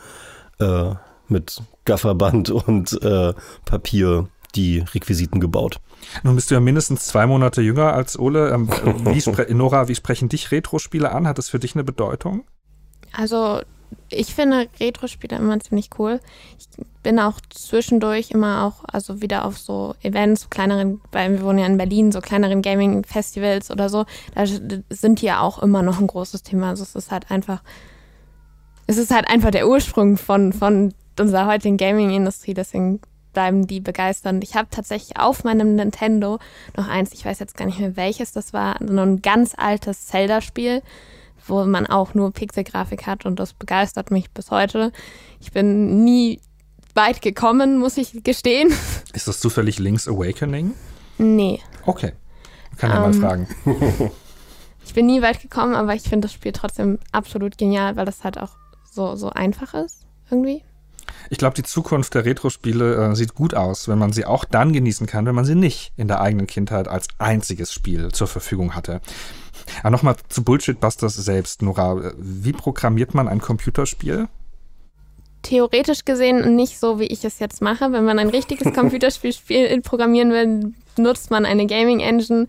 äh, 0.60 0.94
mit 1.28 1.62
Gafferband 1.84 2.50
und 2.50 3.00
äh, 3.02 3.34
Papier 3.64 4.28
die 4.54 4.80
Requisiten 4.80 5.40
gebaut. 5.40 5.80
Nun 6.22 6.34
bist 6.34 6.50
du 6.50 6.54
ja 6.54 6.60
mindestens 6.60 7.06
zwei 7.06 7.26
Monate 7.26 7.62
jünger 7.62 7.94
als 7.94 8.18
Ole. 8.18 8.50
Ähm, 8.50 8.68
wie 8.68 9.54
Nora, 9.54 9.88
wie 9.88 9.94
sprechen 9.94 10.28
dich 10.28 10.50
Retro-Spiele 10.50 11.10
an? 11.10 11.26
Hat 11.26 11.38
das 11.38 11.48
für 11.48 11.58
dich 11.58 11.74
eine 11.74 11.84
Bedeutung? 11.84 12.44
Also 13.12 13.60
ich 14.08 14.34
finde 14.34 14.68
Retro-Spiele 14.80 15.36
immer 15.36 15.58
ziemlich 15.60 15.90
cool. 15.98 16.20
Ich 16.58 16.66
bin 17.02 17.18
auch 17.18 17.40
zwischendurch 17.50 18.30
immer 18.30 18.64
auch, 18.64 18.84
also 18.90 19.20
wieder 19.20 19.44
auf 19.44 19.58
so 19.58 19.94
Events, 20.02 20.50
kleineren, 20.50 21.00
weil 21.12 21.32
wir 21.32 21.42
wohnen 21.42 21.58
ja 21.58 21.66
in 21.66 21.76
Berlin, 21.76 22.12
so 22.12 22.20
kleineren 22.20 22.62
Gaming-Festivals 22.62 23.70
oder 23.70 23.88
so, 23.88 24.04
da 24.34 24.44
sind 24.46 25.20
die 25.20 25.26
ja 25.26 25.40
auch 25.40 25.62
immer 25.62 25.82
noch 25.82 26.00
ein 26.00 26.06
großes 26.06 26.42
Thema. 26.42 26.70
Also 26.70 26.82
es 26.82 26.94
ist 26.94 27.10
halt 27.10 27.30
einfach, 27.30 27.62
es 28.86 28.96
ist 28.98 29.10
halt 29.10 29.28
einfach 29.28 29.50
der 29.50 29.68
Ursprung 29.68 30.16
von, 30.16 30.52
von 30.52 30.94
unserer 31.18 31.46
heutigen 31.46 31.76
Gaming-Industrie, 31.76 32.54
deswegen 32.54 33.00
bleiben 33.32 33.66
die 33.66 33.80
begeisternd. 33.80 34.44
Ich 34.44 34.54
habe 34.56 34.68
tatsächlich 34.70 35.18
auf 35.18 35.44
meinem 35.44 35.74
Nintendo 35.74 36.38
noch 36.76 36.88
eins, 36.88 37.12
ich 37.12 37.24
weiß 37.24 37.38
jetzt 37.38 37.56
gar 37.56 37.64
nicht 37.64 37.80
mehr 37.80 37.96
welches, 37.96 38.32
das 38.32 38.52
war 38.52 38.76
so 38.80 39.00
ein 39.00 39.22
ganz 39.22 39.54
altes 39.56 40.06
Zelda-Spiel 40.06 40.82
wo 41.46 41.64
man 41.64 41.86
auch 41.86 42.14
nur 42.14 42.32
Pixelgrafik 42.32 43.06
hat 43.06 43.26
und 43.26 43.38
das 43.40 43.52
begeistert 43.52 44.10
mich 44.10 44.30
bis 44.30 44.50
heute. 44.50 44.92
Ich 45.40 45.52
bin 45.52 46.04
nie 46.04 46.40
weit 46.94 47.22
gekommen, 47.22 47.78
muss 47.78 47.96
ich 47.96 48.22
gestehen. 48.22 48.72
Ist 49.12 49.28
das 49.28 49.40
zufällig 49.40 49.78
Link's 49.78 50.06
Awakening? 50.06 50.72
Nee. 51.18 51.60
Okay. 51.84 52.12
Kann 52.76 52.90
ja 52.90 53.00
mal 53.00 53.14
Ähm, 53.14 53.20
fragen. 53.20 53.48
Ich 54.84 54.94
bin 54.94 55.06
nie 55.06 55.22
weit 55.22 55.40
gekommen, 55.40 55.74
aber 55.76 55.94
ich 55.94 56.02
finde 56.02 56.26
das 56.26 56.32
Spiel 56.32 56.50
trotzdem 56.50 56.98
absolut 57.12 57.56
genial, 57.56 57.94
weil 57.94 58.04
das 58.04 58.24
halt 58.24 58.36
auch 58.36 58.50
so, 58.90 59.14
so 59.14 59.30
einfach 59.30 59.74
ist, 59.74 60.06
irgendwie. 60.28 60.64
Ich 61.30 61.38
glaube, 61.38 61.54
die 61.54 61.62
Zukunft 61.62 62.14
der 62.14 62.24
Retro-Spiele 62.24 63.10
äh, 63.10 63.14
sieht 63.14 63.34
gut 63.34 63.54
aus, 63.54 63.88
wenn 63.88 63.98
man 63.98 64.12
sie 64.12 64.24
auch 64.24 64.44
dann 64.44 64.72
genießen 64.72 65.06
kann, 65.06 65.26
wenn 65.26 65.34
man 65.34 65.44
sie 65.44 65.54
nicht 65.54 65.92
in 65.96 66.08
der 66.08 66.20
eigenen 66.20 66.46
Kindheit 66.46 66.88
als 66.88 67.08
einziges 67.18 67.72
Spiel 67.72 68.10
zur 68.12 68.26
Verfügung 68.26 68.74
hatte. 68.74 69.00
Aber 69.80 69.90
nochmal 69.90 70.16
zu 70.28 70.42
Bullshit-Busters 70.44 71.14
selbst, 71.16 71.62
Nora. 71.62 72.12
Wie 72.18 72.52
programmiert 72.52 73.14
man 73.14 73.28
ein 73.28 73.40
Computerspiel? 73.40 74.28
Theoretisch 75.42 76.04
gesehen 76.04 76.54
nicht 76.54 76.78
so, 76.78 77.00
wie 77.00 77.06
ich 77.06 77.24
es 77.24 77.38
jetzt 77.38 77.62
mache. 77.62 77.92
Wenn 77.92 78.04
man 78.04 78.18
ein 78.18 78.28
richtiges 78.28 78.72
Computerspiel 78.74 79.32
spiel, 79.32 79.80
programmieren 79.80 80.30
will, 80.30 80.72
nutzt 80.96 81.30
man 81.30 81.44
eine 81.44 81.66
Gaming-Engine, 81.66 82.46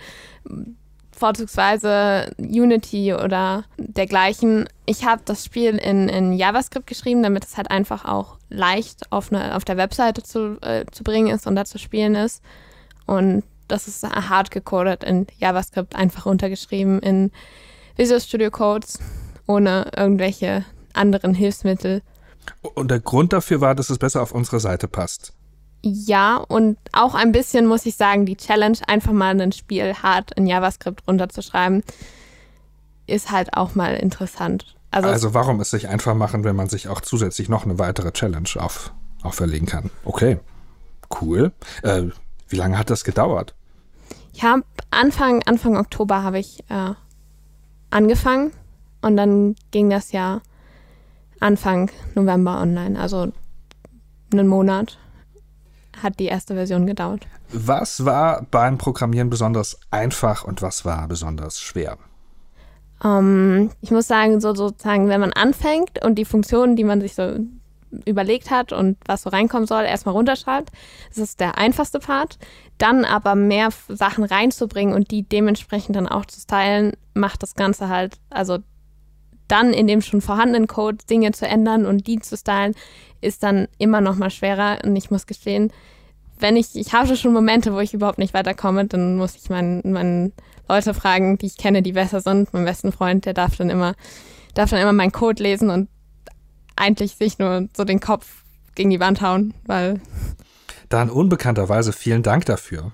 vorzugsweise 1.15 2.31
Unity 2.37 3.13
oder 3.13 3.65
dergleichen. 3.77 4.67
Ich 4.85 5.05
habe 5.05 5.21
das 5.25 5.45
Spiel 5.45 5.77
in, 5.77 6.09
in 6.09 6.33
JavaScript 6.33 6.87
geschrieben, 6.87 7.23
damit 7.23 7.45
es 7.45 7.57
halt 7.57 7.71
einfach 7.71 8.05
auch 8.05 8.37
leicht 8.49 9.11
auf, 9.11 9.31
eine, 9.31 9.55
auf 9.55 9.65
der 9.65 9.77
Webseite 9.77 10.23
zu, 10.23 10.57
äh, 10.61 10.85
zu 10.91 11.03
bringen 11.03 11.33
ist 11.33 11.47
und 11.47 11.55
da 11.55 11.65
zu 11.65 11.77
spielen 11.77 12.15
ist. 12.15 12.41
Und 13.05 13.43
das 13.67 13.87
ist 13.87 14.03
hart 14.03 14.51
gecodet 14.51 15.03
in 15.03 15.27
JavaScript, 15.39 15.95
einfach 15.95 16.25
runtergeschrieben 16.25 16.99
in 16.99 17.31
Visual 17.95 18.21
Studio 18.21 18.51
Codes, 18.51 18.99
ohne 19.47 19.91
irgendwelche 19.95 20.65
anderen 20.93 21.33
Hilfsmittel. 21.33 22.01
Und 22.61 22.91
der 22.91 22.99
Grund 22.99 23.33
dafür 23.33 23.61
war, 23.61 23.75
dass 23.75 23.89
es 23.89 23.97
besser 23.97 24.21
auf 24.21 24.31
unsere 24.31 24.59
Seite 24.59 24.87
passt. 24.87 25.33
Ja, 25.85 26.37
und 26.37 26.77
auch 26.93 27.13
ein 27.13 27.31
bisschen 27.31 27.65
muss 27.65 27.85
ich 27.85 27.95
sagen, 27.95 28.25
die 28.25 28.37
Challenge, 28.37 28.77
einfach 28.87 29.11
mal 29.11 29.39
ein 29.39 29.51
Spiel 29.51 29.93
hart 29.95 30.31
in 30.31 30.47
JavaScript 30.47 31.05
runterzuschreiben, 31.07 31.83
ist 33.05 33.31
halt 33.31 33.55
auch 33.55 33.75
mal 33.75 33.95
interessant. 33.95 34.75
Also, 34.91 35.09
Also 35.09 35.33
warum 35.33 35.59
es 35.59 35.71
sich 35.71 35.89
einfach 35.89 36.15
machen, 36.15 36.43
wenn 36.43 36.55
man 36.55 36.69
sich 36.69 36.87
auch 36.87 37.01
zusätzlich 37.01 37.49
noch 37.49 37.65
eine 37.65 37.79
weitere 37.79 38.11
Challenge 38.11 38.49
auf, 38.57 38.93
auferlegen 39.23 39.67
kann? 39.67 39.89
Okay, 40.05 40.39
cool. 41.21 41.51
Äh, 41.81 42.03
wie 42.47 42.55
lange 42.55 42.77
hat 42.77 42.89
das 42.89 43.03
gedauert? 43.03 43.53
ich 44.33 44.43
habe 44.43 44.63
Anfang, 44.91 45.43
Anfang 45.43 45.77
Oktober 45.77 46.23
habe 46.23 46.39
ich 46.39 46.59
äh, 46.69 46.93
angefangen 47.91 48.51
und 49.01 49.15
dann 49.15 49.55
ging 49.71 49.89
das 49.89 50.11
ja 50.11 50.41
Anfang 51.39 51.91
November 52.15 52.59
online, 52.61 52.99
also 52.99 53.31
einen 54.31 54.47
Monat 54.47 54.97
hat 56.01 56.19
die 56.19 56.25
erste 56.25 56.55
Version 56.55 56.85
gedauert. 56.85 57.27
Was 57.51 58.05
war 58.05 58.45
beim 58.49 58.77
Programmieren 58.77 59.29
besonders 59.29 59.79
einfach 59.91 60.43
und 60.43 60.61
was 60.61 60.85
war 60.85 61.07
besonders 61.07 61.61
schwer? 61.61 61.97
Ähm, 63.03 63.71
ich 63.81 63.91
muss 63.91 64.07
sagen, 64.07 64.39
so 64.39 64.53
sozusagen, 64.55 65.07
wenn 65.09 65.21
man 65.21 65.33
anfängt 65.33 66.03
und 66.03 66.15
die 66.15 66.25
Funktionen, 66.25 66.75
die 66.75 66.83
man 66.83 67.01
sich 67.01 67.15
so 67.15 67.37
überlegt 68.05 68.49
hat 68.49 68.73
und 68.73 68.97
was 69.05 69.21
so 69.23 69.29
reinkommen 69.29 69.67
soll, 69.67 69.83
erstmal 69.83 70.15
runterschreibt, 70.15 70.71
das 71.09 71.17
ist 71.19 71.39
der 71.39 71.57
einfachste 71.57 71.99
Part. 71.99 72.39
Dann 72.77 73.05
aber 73.05 73.35
mehr 73.35 73.69
Sachen 73.87 74.23
reinzubringen 74.23 74.95
und 74.95 75.11
die 75.11 75.23
dementsprechend 75.23 75.95
dann 75.95 76.07
auch 76.07 76.25
zu 76.25 76.39
stylen, 76.39 76.93
macht 77.13 77.43
das 77.43 77.53
Ganze 77.53 77.89
halt, 77.89 78.17
also 78.29 78.59
dann 79.53 79.71
in 79.71 79.85
dem 79.85 80.01
schon 80.01 80.19
vorhandenen 80.19 80.65
Code 80.65 80.97
Dinge 81.07 81.31
zu 81.31 81.47
ändern 81.47 81.85
und 81.85 82.07
die 82.07 82.19
zu 82.19 82.35
stylen, 82.35 82.73
ist 83.21 83.43
dann 83.43 83.67
immer 83.77 84.01
noch 84.01 84.15
mal 84.15 84.31
schwerer. 84.31 84.79
Und 84.83 84.95
ich 84.95 85.11
muss 85.11 85.27
gestehen, 85.27 85.71
wenn 86.39 86.57
ich, 86.57 86.75
ich 86.75 86.91
habe 86.91 87.15
schon 87.15 87.33
Momente, 87.33 87.71
wo 87.71 87.79
ich 87.79 87.93
überhaupt 87.93 88.17
nicht 88.17 88.33
weiterkomme, 88.33 88.87
dann 88.87 89.15
muss 89.15 89.35
ich 89.35 89.51
meinen, 89.51 89.91
meinen 89.91 90.33
Leute 90.67 90.95
fragen, 90.95 91.37
die 91.37 91.45
ich 91.45 91.57
kenne, 91.57 91.83
die 91.83 91.91
besser 91.91 92.19
sind. 92.19 92.51
Mein 92.51 92.65
besten 92.65 92.91
Freund, 92.91 93.27
der 93.27 93.35
darf 93.35 93.55
dann 93.55 93.69
immer, 93.69 93.93
darf 94.55 94.71
dann 94.71 94.81
immer 94.81 94.91
meinen 94.91 95.11
Code 95.11 95.43
lesen 95.43 95.69
und 95.69 95.87
eigentlich 96.75 97.15
sich 97.15 97.37
nur 97.37 97.69
so 97.77 97.83
den 97.83 97.99
Kopf 97.99 98.43
gegen 98.73 98.89
die 98.89 98.99
Wand 98.99 99.21
hauen, 99.21 99.53
weil 99.67 100.01
Dann 100.89 101.11
unbekannterweise 101.11 101.93
vielen 101.93 102.23
Dank 102.23 102.47
dafür. 102.47 102.91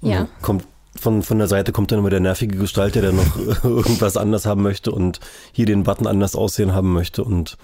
ja. 0.00 0.26
Kommt 0.42 0.66
von, 0.98 1.22
von 1.22 1.38
der 1.38 1.48
Seite 1.48 1.72
kommt 1.72 1.92
dann 1.92 1.98
immer 2.00 2.10
der 2.10 2.20
nervige 2.20 2.56
Gestalter, 2.56 3.00
der 3.00 3.12
noch 3.12 3.36
irgendwas 3.64 4.16
anders 4.16 4.46
haben 4.46 4.62
möchte 4.62 4.90
und 4.92 5.20
hier 5.52 5.66
den 5.66 5.82
Button 5.82 6.06
anders 6.06 6.36
aussehen 6.36 6.72
haben 6.72 6.92
möchte 6.92 7.24
und 7.24 7.56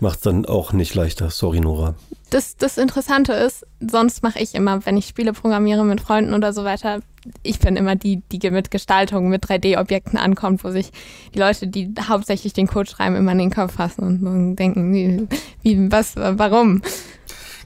macht 0.00 0.16
es 0.16 0.22
dann 0.22 0.44
auch 0.44 0.72
nicht 0.72 0.94
leichter. 0.94 1.30
Sorry, 1.30 1.60
Nora. 1.60 1.94
Das, 2.30 2.56
das 2.56 2.78
Interessante 2.78 3.32
ist, 3.32 3.66
sonst 3.80 4.22
mache 4.22 4.40
ich 4.40 4.54
immer, 4.54 4.84
wenn 4.86 4.96
ich 4.96 5.06
Spiele 5.06 5.32
programmiere 5.32 5.84
mit 5.84 6.00
Freunden 6.00 6.34
oder 6.34 6.52
so 6.52 6.64
weiter, 6.64 7.00
ich 7.42 7.58
bin 7.58 7.76
immer 7.76 7.96
die, 7.96 8.22
die 8.30 8.50
mit 8.50 8.70
Gestaltung, 8.70 9.28
mit 9.28 9.44
3D-Objekten 9.44 10.18
ankommt, 10.18 10.64
wo 10.64 10.70
sich 10.70 10.90
die 11.34 11.38
Leute, 11.38 11.68
die 11.68 11.92
hauptsächlich 12.08 12.52
den 12.52 12.66
Code 12.66 12.90
schreiben, 12.90 13.16
immer 13.16 13.32
in 13.32 13.38
den 13.38 13.50
Kopf 13.50 13.74
fassen 13.74 14.26
und, 14.26 14.56
denken, 14.56 14.92
wie, 14.92 15.26
wie, 15.62 15.90
was, 15.92 16.16
warum? 16.16 16.82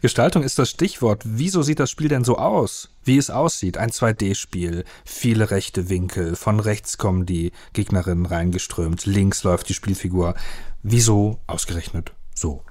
Gestaltung 0.01 0.43
ist 0.43 0.59
das 0.59 0.71
Stichwort. 0.71 1.23
Wieso 1.25 1.63
sieht 1.63 1.81
das 1.81 1.91
Spiel 1.91 2.09
denn 2.09 2.25
so 2.25 2.37
aus? 2.39 2.91
Wie 3.05 3.19
es 3.19 3.31
aussieht? 3.31 3.79
Ein 3.79 3.91
2D-Spiel, 3.91 4.85
viele 5.05 5.51
rechte 5.51 5.89
Winkel, 5.89 6.37
von 6.37 6.61
rechts 6.61 6.99
kommen 6.99 7.27
die 7.27 7.53
Gegnerinnen 7.73 8.27
reingeströmt, 8.27 9.07
links 9.07 9.43
läuft 9.45 9.69
die 9.69 9.75
Spielfigur. 9.75 10.35
Wieso 10.83 11.41
ausgerechnet 11.47 12.13
so? 12.35 12.63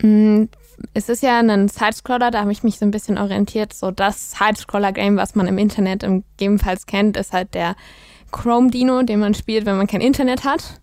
Mm, 0.00 0.44
Es 0.94 1.08
ist 1.08 1.22
ja 1.22 1.38
ein 1.38 1.68
Sidescroller, 1.68 2.30
da 2.30 2.40
habe 2.40 2.52
ich 2.52 2.62
mich 2.62 2.78
so 2.78 2.84
ein 2.84 2.90
bisschen 2.90 3.18
orientiert. 3.18 3.72
So 3.72 3.90
das 3.90 4.32
Sidescroller-Game, 4.32 5.16
was 5.16 5.34
man 5.34 5.46
im 5.46 5.58
Internet 5.58 6.00
gegebenenfalls 6.00 6.86
kennt, 6.86 7.16
ist 7.16 7.32
halt 7.32 7.54
der 7.54 7.76
Chrome-Dino, 8.32 9.02
den 9.02 9.20
man 9.20 9.34
spielt, 9.34 9.66
wenn 9.66 9.76
man 9.76 9.86
kein 9.86 10.00
Internet 10.00 10.44
hat. 10.44 10.80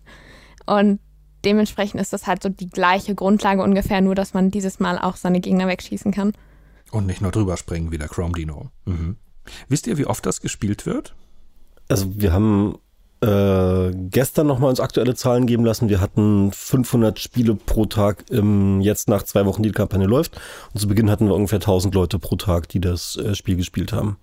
Und 0.66 1.00
dementsprechend 1.44 2.00
ist 2.00 2.12
das 2.12 2.26
halt 2.26 2.42
so 2.42 2.48
die 2.48 2.68
gleiche 2.68 3.14
Grundlage 3.14 3.62
ungefähr, 3.62 4.00
nur 4.00 4.14
dass 4.14 4.34
man 4.34 4.50
dieses 4.50 4.80
Mal 4.80 4.98
auch 4.98 5.16
seine 5.16 5.40
Gegner 5.40 5.66
wegschießen 5.68 6.12
kann. 6.12 6.32
Und 6.90 7.06
nicht 7.06 7.20
nur 7.20 7.30
drüber 7.30 7.56
springen 7.56 7.92
wie 7.92 7.98
der 7.98 8.08
Chrome 8.08 8.32
Dino. 8.32 8.70
Mhm. 8.84 9.16
Wisst 9.68 9.86
ihr, 9.86 9.98
wie 9.98 10.06
oft 10.06 10.24
das 10.26 10.40
gespielt 10.40 10.86
wird? 10.86 11.14
Also 11.88 12.20
wir 12.20 12.32
haben 12.32 12.78
äh, 13.22 13.90
gestern 13.94 14.46
nochmal 14.46 14.70
uns 14.70 14.80
aktuelle 14.80 15.14
Zahlen 15.14 15.46
geben 15.46 15.64
lassen. 15.64 15.88
Wir 15.88 16.00
hatten 16.00 16.52
500 16.52 17.18
Spiele 17.18 17.54
pro 17.54 17.84
Tag 17.84 18.24
im, 18.30 18.80
jetzt 18.80 19.08
nach 19.08 19.22
zwei 19.24 19.44
Wochen, 19.44 19.62
die, 19.62 19.68
die 19.68 19.74
Kampagne 19.74 20.06
läuft. 20.06 20.40
Und 20.72 20.80
zu 20.80 20.88
Beginn 20.88 21.10
hatten 21.10 21.26
wir 21.26 21.34
ungefähr 21.34 21.58
1000 21.58 21.94
Leute 21.94 22.18
pro 22.18 22.36
Tag, 22.36 22.68
die 22.68 22.80
das 22.80 23.16
äh, 23.16 23.34
Spiel 23.34 23.56
gespielt 23.56 23.92
haben. 23.92 24.16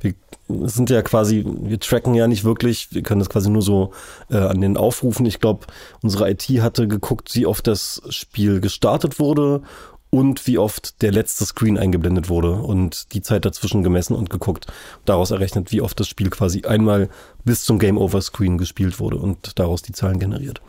Wir 0.00 0.14
sind 0.48 0.90
ja 0.90 1.00
quasi, 1.00 1.46
wir 1.46 1.80
tracken 1.80 2.14
ja 2.14 2.26
nicht 2.28 2.44
wirklich, 2.44 2.88
wir 2.92 3.02
können 3.02 3.20
das 3.20 3.30
quasi 3.30 3.48
nur 3.48 3.62
so 3.62 3.92
äh, 4.30 4.36
an 4.36 4.60
den 4.60 4.76
Aufrufen. 4.76 5.24
Ich 5.24 5.40
glaube, 5.40 5.66
unsere 6.02 6.30
IT 6.30 6.42
hatte 6.60 6.86
geguckt, 6.86 7.34
wie 7.34 7.46
oft 7.46 7.66
das 7.66 8.02
Spiel 8.10 8.60
gestartet 8.60 9.18
wurde 9.18 9.62
und 10.14 10.46
wie 10.46 10.58
oft 10.58 11.00
der 11.00 11.10
letzte 11.10 11.46
Screen 11.46 11.78
eingeblendet 11.78 12.28
wurde 12.28 12.52
und 12.52 13.14
die 13.14 13.22
Zeit 13.22 13.46
dazwischen 13.46 13.82
gemessen 13.82 14.14
und 14.14 14.28
geguckt. 14.28 14.66
Daraus 15.06 15.30
errechnet, 15.30 15.72
wie 15.72 15.80
oft 15.80 15.98
das 15.98 16.06
Spiel 16.06 16.28
quasi 16.28 16.66
einmal 16.66 17.08
bis 17.44 17.64
zum 17.64 17.78
Game 17.78 17.96
Over 17.96 18.20
Screen 18.20 18.58
gespielt 18.58 19.00
wurde 19.00 19.16
und 19.16 19.58
daraus 19.58 19.80
die 19.80 19.92
Zahlen 19.92 20.18
generiert. 20.18 20.60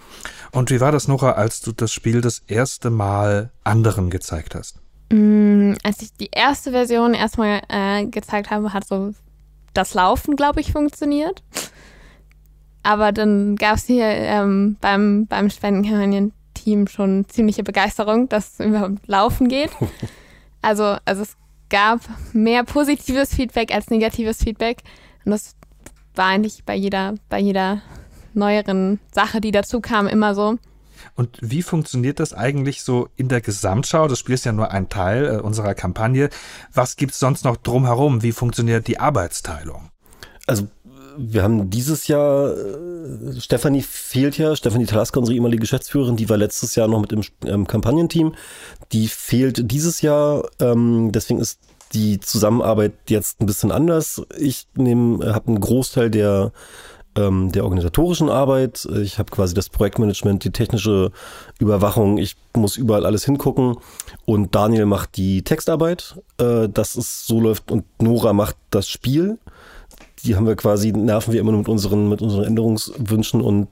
Und 0.53 0.71
wie 0.71 0.79
war 0.79 0.93
das, 0.93 1.09
Nora, 1.09 1.33
als 1.33 1.59
du 1.59 1.73
das 1.73 1.91
Spiel 1.91 2.21
das 2.21 2.39
erste 2.47 2.89
Mal 2.89 3.51
anderen 3.65 4.09
gezeigt 4.09 4.55
hast? 4.55 4.79
Mm, 5.12 5.73
als 5.83 6.01
ich 6.01 6.13
die 6.13 6.29
erste 6.31 6.71
Version 6.71 7.13
erstmal 7.13 7.63
äh, 7.67 8.05
gezeigt 8.05 8.50
habe, 8.50 8.71
hat 8.71 8.88
so 8.88 9.12
das 9.73 9.93
Laufen, 9.93 10.38
glaube 10.38 10.62
ich, 10.62 10.71
funktioniert. 10.71 11.43
Aber 12.81 13.12
dann 13.12 13.57
gab 13.57 13.75
es 13.75 13.88
hier 13.88 14.05
ähm, 14.05 14.77
beim, 14.79 15.27
beim 15.27 15.50
Spendenkampagnen 15.50 16.31
Team 16.53 16.88
schon 16.88 17.25
ziemliche 17.27 17.63
Begeisterung, 17.63 18.29
dass 18.29 18.60
es 18.60 18.65
überhaupt 18.65 19.07
laufen 19.07 19.48
geht. 19.48 19.72
Also, 20.65 20.95
also 21.03 21.24
es 21.24 21.36
gab 21.69 22.00
mehr 22.31 22.63
positives 22.63 23.36
Feedback 23.36 23.74
als 23.74 23.89
negatives 23.89 24.38
Feedback. 24.38 24.77
Und 25.25 25.31
das 25.31 25.57
war 26.15 26.27
eigentlich 26.27 26.63
bei 26.63 26.74
jeder, 26.74 27.15
bei 27.27 27.38
jeder 27.38 27.81
neueren 28.33 29.01
Sache, 29.13 29.41
die 29.41 29.51
dazu 29.51 29.81
kam, 29.81 30.07
immer 30.07 30.36
so. 30.36 30.57
Und 31.15 31.38
wie 31.41 31.62
funktioniert 31.62 32.19
das 32.19 32.33
eigentlich 32.33 32.83
so 32.83 33.10
in 33.15 33.27
der 33.27 33.41
Gesamtschau? 33.41 34.07
Das 34.07 34.19
Spiel 34.19 34.36
ist 34.36 34.45
ja 34.45 34.51
nur 34.51 34.72
ein 34.72 34.89
Teil 34.89 35.25
äh, 35.25 35.41
unserer 35.41 35.75
Kampagne. 35.75 36.29
Was 36.74 36.95
gibt 36.95 37.12
es 37.13 37.19
sonst 37.19 37.43
noch 37.43 37.57
drumherum? 37.57 38.24
Wie 38.24 38.31
funktioniert 38.31 38.88
die 38.88 39.00
Arbeitsteilung? 39.00 39.89
Also 40.48 40.67
wir 41.17 41.43
haben 41.43 41.70
dieses 41.70 42.08
Jahr, 42.08 42.53
äh, 42.55 43.39
Stefanie 43.39 43.82
fehlt 43.82 44.38
ja, 44.38 44.55
Stefanie 44.55 44.86
Talaska, 44.86 45.20
unsere 45.20 45.36
ehemalige 45.36 45.62
Geschäftsführerin, 45.62 46.15
die 46.15 46.29
war 46.29 46.38
letztes 46.38 46.75
Jahr 46.75 46.88
noch 46.88 47.01
mit 47.01 47.12
im 47.12 47.24
ähm, 47.46 47.67
Kampagnenteam. 47.67 48.34
Die 48.91 49.08
fehlt 49.08 49.72
dieses 49.72 50.01
Jahr, 50.01 50.43
ähm, 50.60 51.12
deswegen 51.12 51.39
ist 51.39 51.60
die 51.93 52.20
Zusammenarbeit 52.20 52.93
jetzt 53.08 53.41
ein 53.41 53.46
bisschen 53.46 53.72
anders. 53.72 54.22
Ich 54.38 54.67
nehme, 54.75 55.34
habe 55.34 55.48
einen 55.48 55.60
Großteil 55.60 56.10
der 56.10 56.51
ähm, 57.15 57.51
der 57.51 57.63
organisatorischen 57.63 58.29
Arbeit. 58.29 58.88
Ich 59.01 59.20
habe 59.20 59.29
quasi 59.29 59.53
das 59.53 59.70
Projektmanagement, 59.70 60.43
die 60.43 60.51
technische 60.51 61.12
Überwachung. 61.60 62.17
Ich 62.17 62.36
muss 62.55 62.75
überall 62.75 63.05
alles 63.05 63.25
hingucken. 63.25 63.77
Und 64.25 64.55
Daniel 64.55 64.88
macht 64.88 65.17
die 65.17 65.43
Textarbeit. 65.43 66.15
Äh, 66.39 66.70
dass 66.70 66.96
es 66.96 67.27
so 67.27 67.39
läuft. 67.39 67.72
Und 67.72 67.86
Nora 68.01 68.34
macht 68.34 68.55
das 68.72 68.89
Spiel 68.89 69.38
die 70.23 70.35
haben 70.35 70.47
wir 70.47 70.55
quasi, 70.55 70.91
nerven 70.91 71.33
wir 71.33 71.39
immer 71.39 71.51
mit 71.51 71.67
unseren, 71.67 72.09
mit 72.09 72.21
unseren 72.21 72.45
Änderungswünschen 72.45 73.41
und 73.41 73.67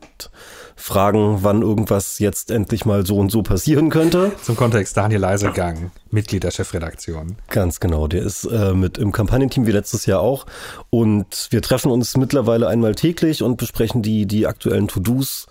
fragen, 0.75 1.39
wann 1.41 1.61
irgendwas 1.61 2.19
jetzt 2.19 2.51
endlich 2.51 2.85
mal 2.85 3.05
so 3.05 3.17
und 3.17 3.31
so 3.31 3.43
passieren 3.43 3.89
könnte. 3.89 4.31
Zum 4.41 4.55
Kontext, 4.55 4.97
Daniel 4.97 5.21
Leisegang, 5.21 5.91
Mitglied 6.09 6.43
der 6.43 6.51
Chefredaktion. 6.51 7.37
Ganz 7.49 7.79
genau, 7.79 8.07
der 8.07 8.23
ist 8.23 8.45
äh, 8.45 8.73
mit 8.73 8.97
im 8.97 9.11
Kampagnenteam 9.11 9.67
wie 9.67 9.71
letztes 9.71 10.05
Jahr 10.05 10.21
auch. 10.21 10.45
Und 10.89 11.47
wir 11.51 11.61
treffen 11.61 11.91
uns 11.91 12.17
mittlerweile 12.17 12.67
einmal 12.67 12.95
täglich 12.95 13.43
und 13.43 13.57
besprechen 13.57 14.01
die, 14.01 14.25
die 14.25 14.47
aktuellen 14.47 14.87
To-Dos. 14.87 15.47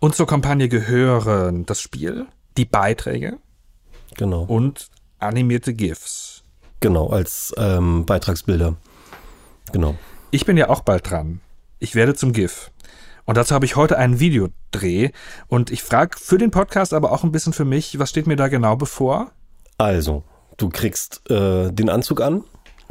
Und 0.00 0.14
zur 0.14 0.26
Kampagne 0.26 0.68
gehören 0.68 1.64
das 1.64 1.80
Spiel, 1.80 2.26
die 2.56 2.64
Beiträge. 2.64 3.38
Genau. 4.16 4.42
Und 4.42 4.88
animierte 5.18 5.74
GIFs. 5.74 6.42
Genau, 6.80 7.08
als 7.08 7.54
ähm, 7.56 8.04
Beitragsbilder. 8.04 8.74
Genau. 9.70 9.94
Ich 10.34 10.46
bin 10.46 10.56
ja 10.56 10.70
auch 10.70 10.80
bald 10.80 11.10
dran. 11.10 11.42
Ich 11.78 11.94
werde 11.94 12.14
zum 12.14 12.32
GIF. 12.32 12.70
Und 13.26 13.36
dazu 13.36 13.54
habe 13.54 13.66
ich 13.66 13.76
heute 13.76 13.98
einen 13.98 14.18
Videodreh. 14.18 15.10
Und 15.46 15.70
ich 15.70 15.82
frage 15.82 16.16
für 16.18 16.38
den 16.38 16.50
Podcast, 16.50 16.94
aber 16.94 17.12
auch 17.12 17.22
ein 17.22 17.32
bisschen 17.32 17.52
für 17.52 17.66
mich, 17.66 17.98
was 17.98 18.08
steht 18.08 18.26
mir 18.26 18.36
da 18.36 18.48
genau 18.48 18.74
bevor? 18.74 19.30
Also, 19.76 20.24
du 20.56 20.70
kriegst 20.70 21.30
äh, 21.30 21.70
den 21.70 21.90
Anzug 21.90 22.22
an. 22.22 22.44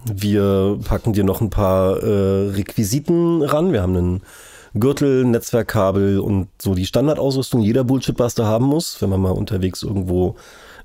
Wir 0.06 0.80
packen 0.86 1.14
dir 1.14 1.24
noch 1.24 1.42
ein 1.42 1.50
paar 1.50 1.98
äh, 2.04 2.50
Requisiten 2.52 3.42
ran. 3.42 3.74
Wir 3.74 3.82
haben 3.82 3.98
einen 3.98 4.22
Gürtel, 4.76 5.26
Netzwerkkabel 5.26 6.20
und 6.20 6.48
so 6.62 6.76
die 6.76 6.86
Standardausrüstung, 6.86 7.62
jeder 7.62 7.84
Bullshit-Buster 7.84 8.46
haben 8.46 8.66
muss, 8.66 9.02
wenn 9.02 9.10
man 9.10 9.20
mal 9.20 9.32
unterwegs 9.32 9.82
irgendwo 9.82 10.36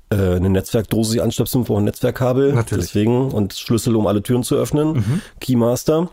äh, 0.09 0.15
eine 0.15 0.49
Netzwerkdose 0.49 1.11
sich 1.11 1.21
anstöpseln, 1.21 1.65
braucht 1.65 1.81
ein 1.81 1.83
Netzwerkkabel. 1.83 2.53
Natürlich. 2.53 2.87
Deswegen 2.87 3.29
und 3.29 3.53
Schlüssel, 3.53 3.95
um 3.95 4.07
alle 4.07 4.23
Türen 4.23 4.41
zu 4.41 4.55
öffnen. 4.55 4.93
Mhm. 4.93 5.21
Keymaster. 5.39 6.09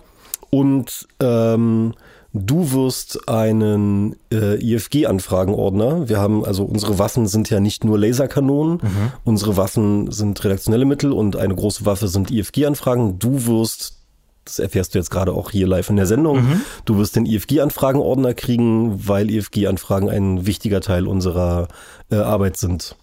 Und 0.55 1.09
ähm, 1.19 1.95
du 2.33 2.71
wirst 2.71 3.29
einen 3.29 4.15
äh, 4.33 4.55
IFG-Anfragenordner. 4.55 6.09
Wir 6.09 6.21
haben 6.21 6.45
also 6.45 6.63
unsere 6.63 7.01
Waffen 7.01 7.27
sind 7.27 7.51
ja 7.51 7.59
nicht 7.59 7.83
nur 7.83 7.99
Laserkanonen, 7.99 8.75
mhm. 8.75 9.13
unsere 9.25 9.57
Waffen 9.57 10.13
sind 10.13 10.45
redaktionelle 10.45 10.85
Mittel 10.85 11.11
und 11.11 11.35
eine 11.35 11.57
große 11.57 11.87
Waffe 11.87 12.07
sind 12.07 12.31
IFG-Anfragen. 12.31 13.19
Du 13.19 13.47
wirst 13.47 13.99
das 14.45 14.61
erfährst 14.61 14.95
du 14.95 14.99
jetzt 14.99 15.11
gerade 15.11 15.33
auch 15.33 15.51
hier 15.51 15.67
live 15.67 15.91
in 15.91 15.97
der 15.97 16.07
Sendung. 16.07 16.37
Mhm. 16.43 16.61
Du 16.85 16.99
wirst 16.99 17.17
den 17.17 17.27
IFG-Anfragenordner 17.27 18.35
kriegen, 18.35 19.09
weil 19.09 19.31
IFG-Anfragen 19.31 20.09
ein 20.09 20.47
wichtiger 20.47 20.81
Teil 20.81 21.09
unserer 21.09 21.67
äh, 22.13 22.17
Arbeit 22.17 22.59
sind. 22.59 22.95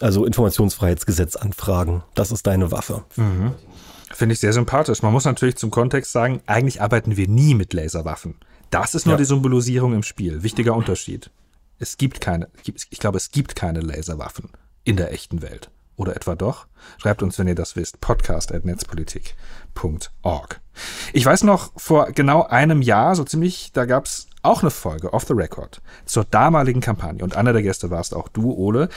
Also 0.00 0.26
Informationsfreiheitsgesetzanfragen. 0.26 2.02
Das 2.14 2.32
ist 2.32 2.46
deine 2.46 2.70
Waffe. 2.70 3.04
Mhm. 3.16 3.52
Finde 4.12 4.34
ich 4.34 4.40
sehr 4.40 4.52
sympathisch. 4.52 5.02
Man 5.02 5.12
muss 5.12 5.24
natürlich 5.24 5.56
zum 5.56 5.70
Kontext 5.70 6.12
sagen, 6.12 6.42
eigentlich 6.46 6.82
arbeiten 6.82 7.16
wir 7.16 7.28
nie 7.28 7.54
mit 7.54 7.72
Laserwaffen. 7.72 8.34
Das 8.70 8.94
ist 8.94 9.06
nur 9.06 9.14
ja. 9.14 9.18
die 9.18 9.24
Symbolisierung 9.24 9.94
im 9.94 10.02
Spiel. 10.02 10.42
Wichtiger 10.42 10.74
Unterschied. 10.74 11.30
Es 11.78 11.96
gibt 11.96 12.20
keine, 12.20 12.48
ich 12.64 12.98
glaube, 12.98 13.16
es 13.16 13.30
gibt 13.30 13.56
keine 13.56 13.80
Laserwaffen 13.80 14.50
in 14.84 14.96
der 14.96 15.12
echten 15.12 15.40
Welt. 15.42 15.70
Oder 15.96 16.16
etwa 16.16 16.34
doch? 16.34 16.66
Schreibt 16.98 17.22
uns, 17.22 17.38
wenn 17.38 17.46
ihr 17.48 17.54
das 17.54 17.76
wisst. 17.76 18.00
podcast.netzpolitik.org. 18.00 20.60
Ich 21.12 21.26
weiß 21.26 21.44
noch, 21.44 21.70
vor 21.76 22.10
genau 22.12 22.44
einem 22.44 22.80
Jahr, 22.82 23.14
so 23.14 23.24
ziemlich, 23.24 23.72
da 23.72 23.84
gab's 23.84 24.26
auch 24.42 24.62
eine 24.62 24.70
Folge 24.70 25.12
Off 25.12 25.24
the 25.26 25.34
Record 25.34 25.80
zur 26.04 26.24
damaligen 26.24 26.80
Kampagne. 26.80 27.22
Und 27.22 27.36
einer 27.36 27.52
der 27.52 27.62
Gäste 27.62 27.90
warst 27.90 28.14
auch 28.14 28.28
du, 28.28 28.52
Ole. 28.52 28.88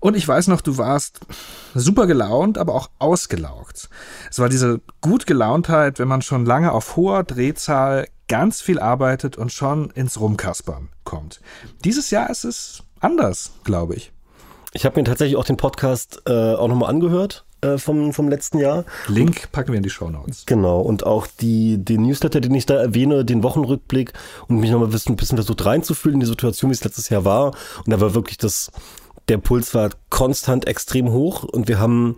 Und 0.00 0.16
ich 0.16 0.26
weiß 0.26 0.48
noch, 0.48 0.60
du 0.60 0.78
warst 0.78 1.20
super 1.74 2.06
gelaunt, 2.06 2.58
aber 2.58 2.74
auch 2.74 2.90
ausgelaugt. 2.98 3.88
Es 4.30 4.38
war 4.38 4.48
diese 4.48 4.80
gut 5.00 5.26
Gelauntheit, 5.26 5.98
wenn 5.98 6.08
man 6.08 6.22
schon 6.22 6.44
lange 6.44 6.72
auf 6.72 6.96
hoher 6.96 7.24
Drehzahl 7.24 8.08
ganz 8.28 8.60
viel 8.60 8.78
arbeitet 8.78 9.36
und 9.36 9.52
schon 9.52 9.90
ins 9.90 10.20
Rumkaspern 10.20 10.88
kommt. 11.04 11.40
Dieses 11.84 12.10
Jahr 12.10 12.30
ist 12.30 12.44
es 12.44 12.82
anders, 13.00 13.52
glaube 13.64 13.94
ich. 13.94 14.12
Ich 14.72 14.84
habe 14.84 15.00
mir 15.00 15.04
tatsächlich 15.04 15.36
auch 15.36 15.44
den 15.44 15.56
Podcast 15.56 16.22
äh, 16.26 16.54
auch 16.54 16.68
nochmal 16.68 16.90
angehört 16.90 17.44
äh, 17.62 17.78
vom, 17.78 18.12
vom 18.12 18.28
letzten 18.28 18.58
Jahr. 18.58 18.84
Link 19.08 19.50
packen 19.52 19.72
wir 19.72 19.76
in 19.76 19.82
die 19.82 19.90
Show 19.90 20.08
Notes. 20.10 20.44
Genau, 20.46 20.80
und 20.80 21.04
auch 21.04 21.26
die, 21.26 21.78
den 21.78 22.02
Newsletter, 22.02 22.40
den 22.40 22.54
ich 22.54 22.66
da 22.66 22.74
erwähne, 22.74 23.24
den 23.24 23.42
Wochenrückblick 23.42 24.12
und 24.48 24.60
mich 24.60 24.70
nochmal 24.70 24.88
ein 24.88 24.92
bisschen, 24.92 25.14
ein 25.14 25.16
bisschen 25.16 25.38
versucht 25.38 25.64
reinzufühlen 25.64 26.16
in 26.16 26.20
die 26.20 26.26
Situation, 26.26 26.70
wie 26.70 26.74
es 26.74 26.84
letztes 26.84 27.08
Jahr 27.08 27.24
war. 27.24 27.46
Und 27.84 27.90
da 27.90 28.00
war 28.00 28.14
wirklich 28.14 28.38
das, 28.38 28.70
der 29.28 29.38
Puls 29.38 29.74
war 29.74 29.90
konstant 30.08 30.66
extrem 30.66 31.12
hoch 31.12 31.44
und 31.44 31.68
wir 31.68 31.78
haben, 31.78 32.16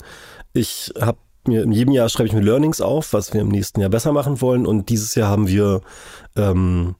ich 0.52 0.92
habe 1.00 1.18
mir 1.46 1.62
in 1.62 1.72
jedem 1.72 1.92
Jahr 1.92 2.08
schreibe 2.08 2.28
ich 2.28 2.34
mir 2.34 2.40
Learnings 2.40 2.80
auf, 2.80 3.12
was 3.12 3.34
wir 3.34 3.40
im 3.40 3.48
nächsten 3.48 3.80
Jahr 3.80 3.90
besser 3.90 4.12
machen 4.12 4.40
wollen. 4.40 4.66
Und 4.66 4.88
dieses 4.88 5.14
Jahr 5.14 5.28
haben 5.28 5.48
wir 5.48 5.80
ähm, 6.36 6.94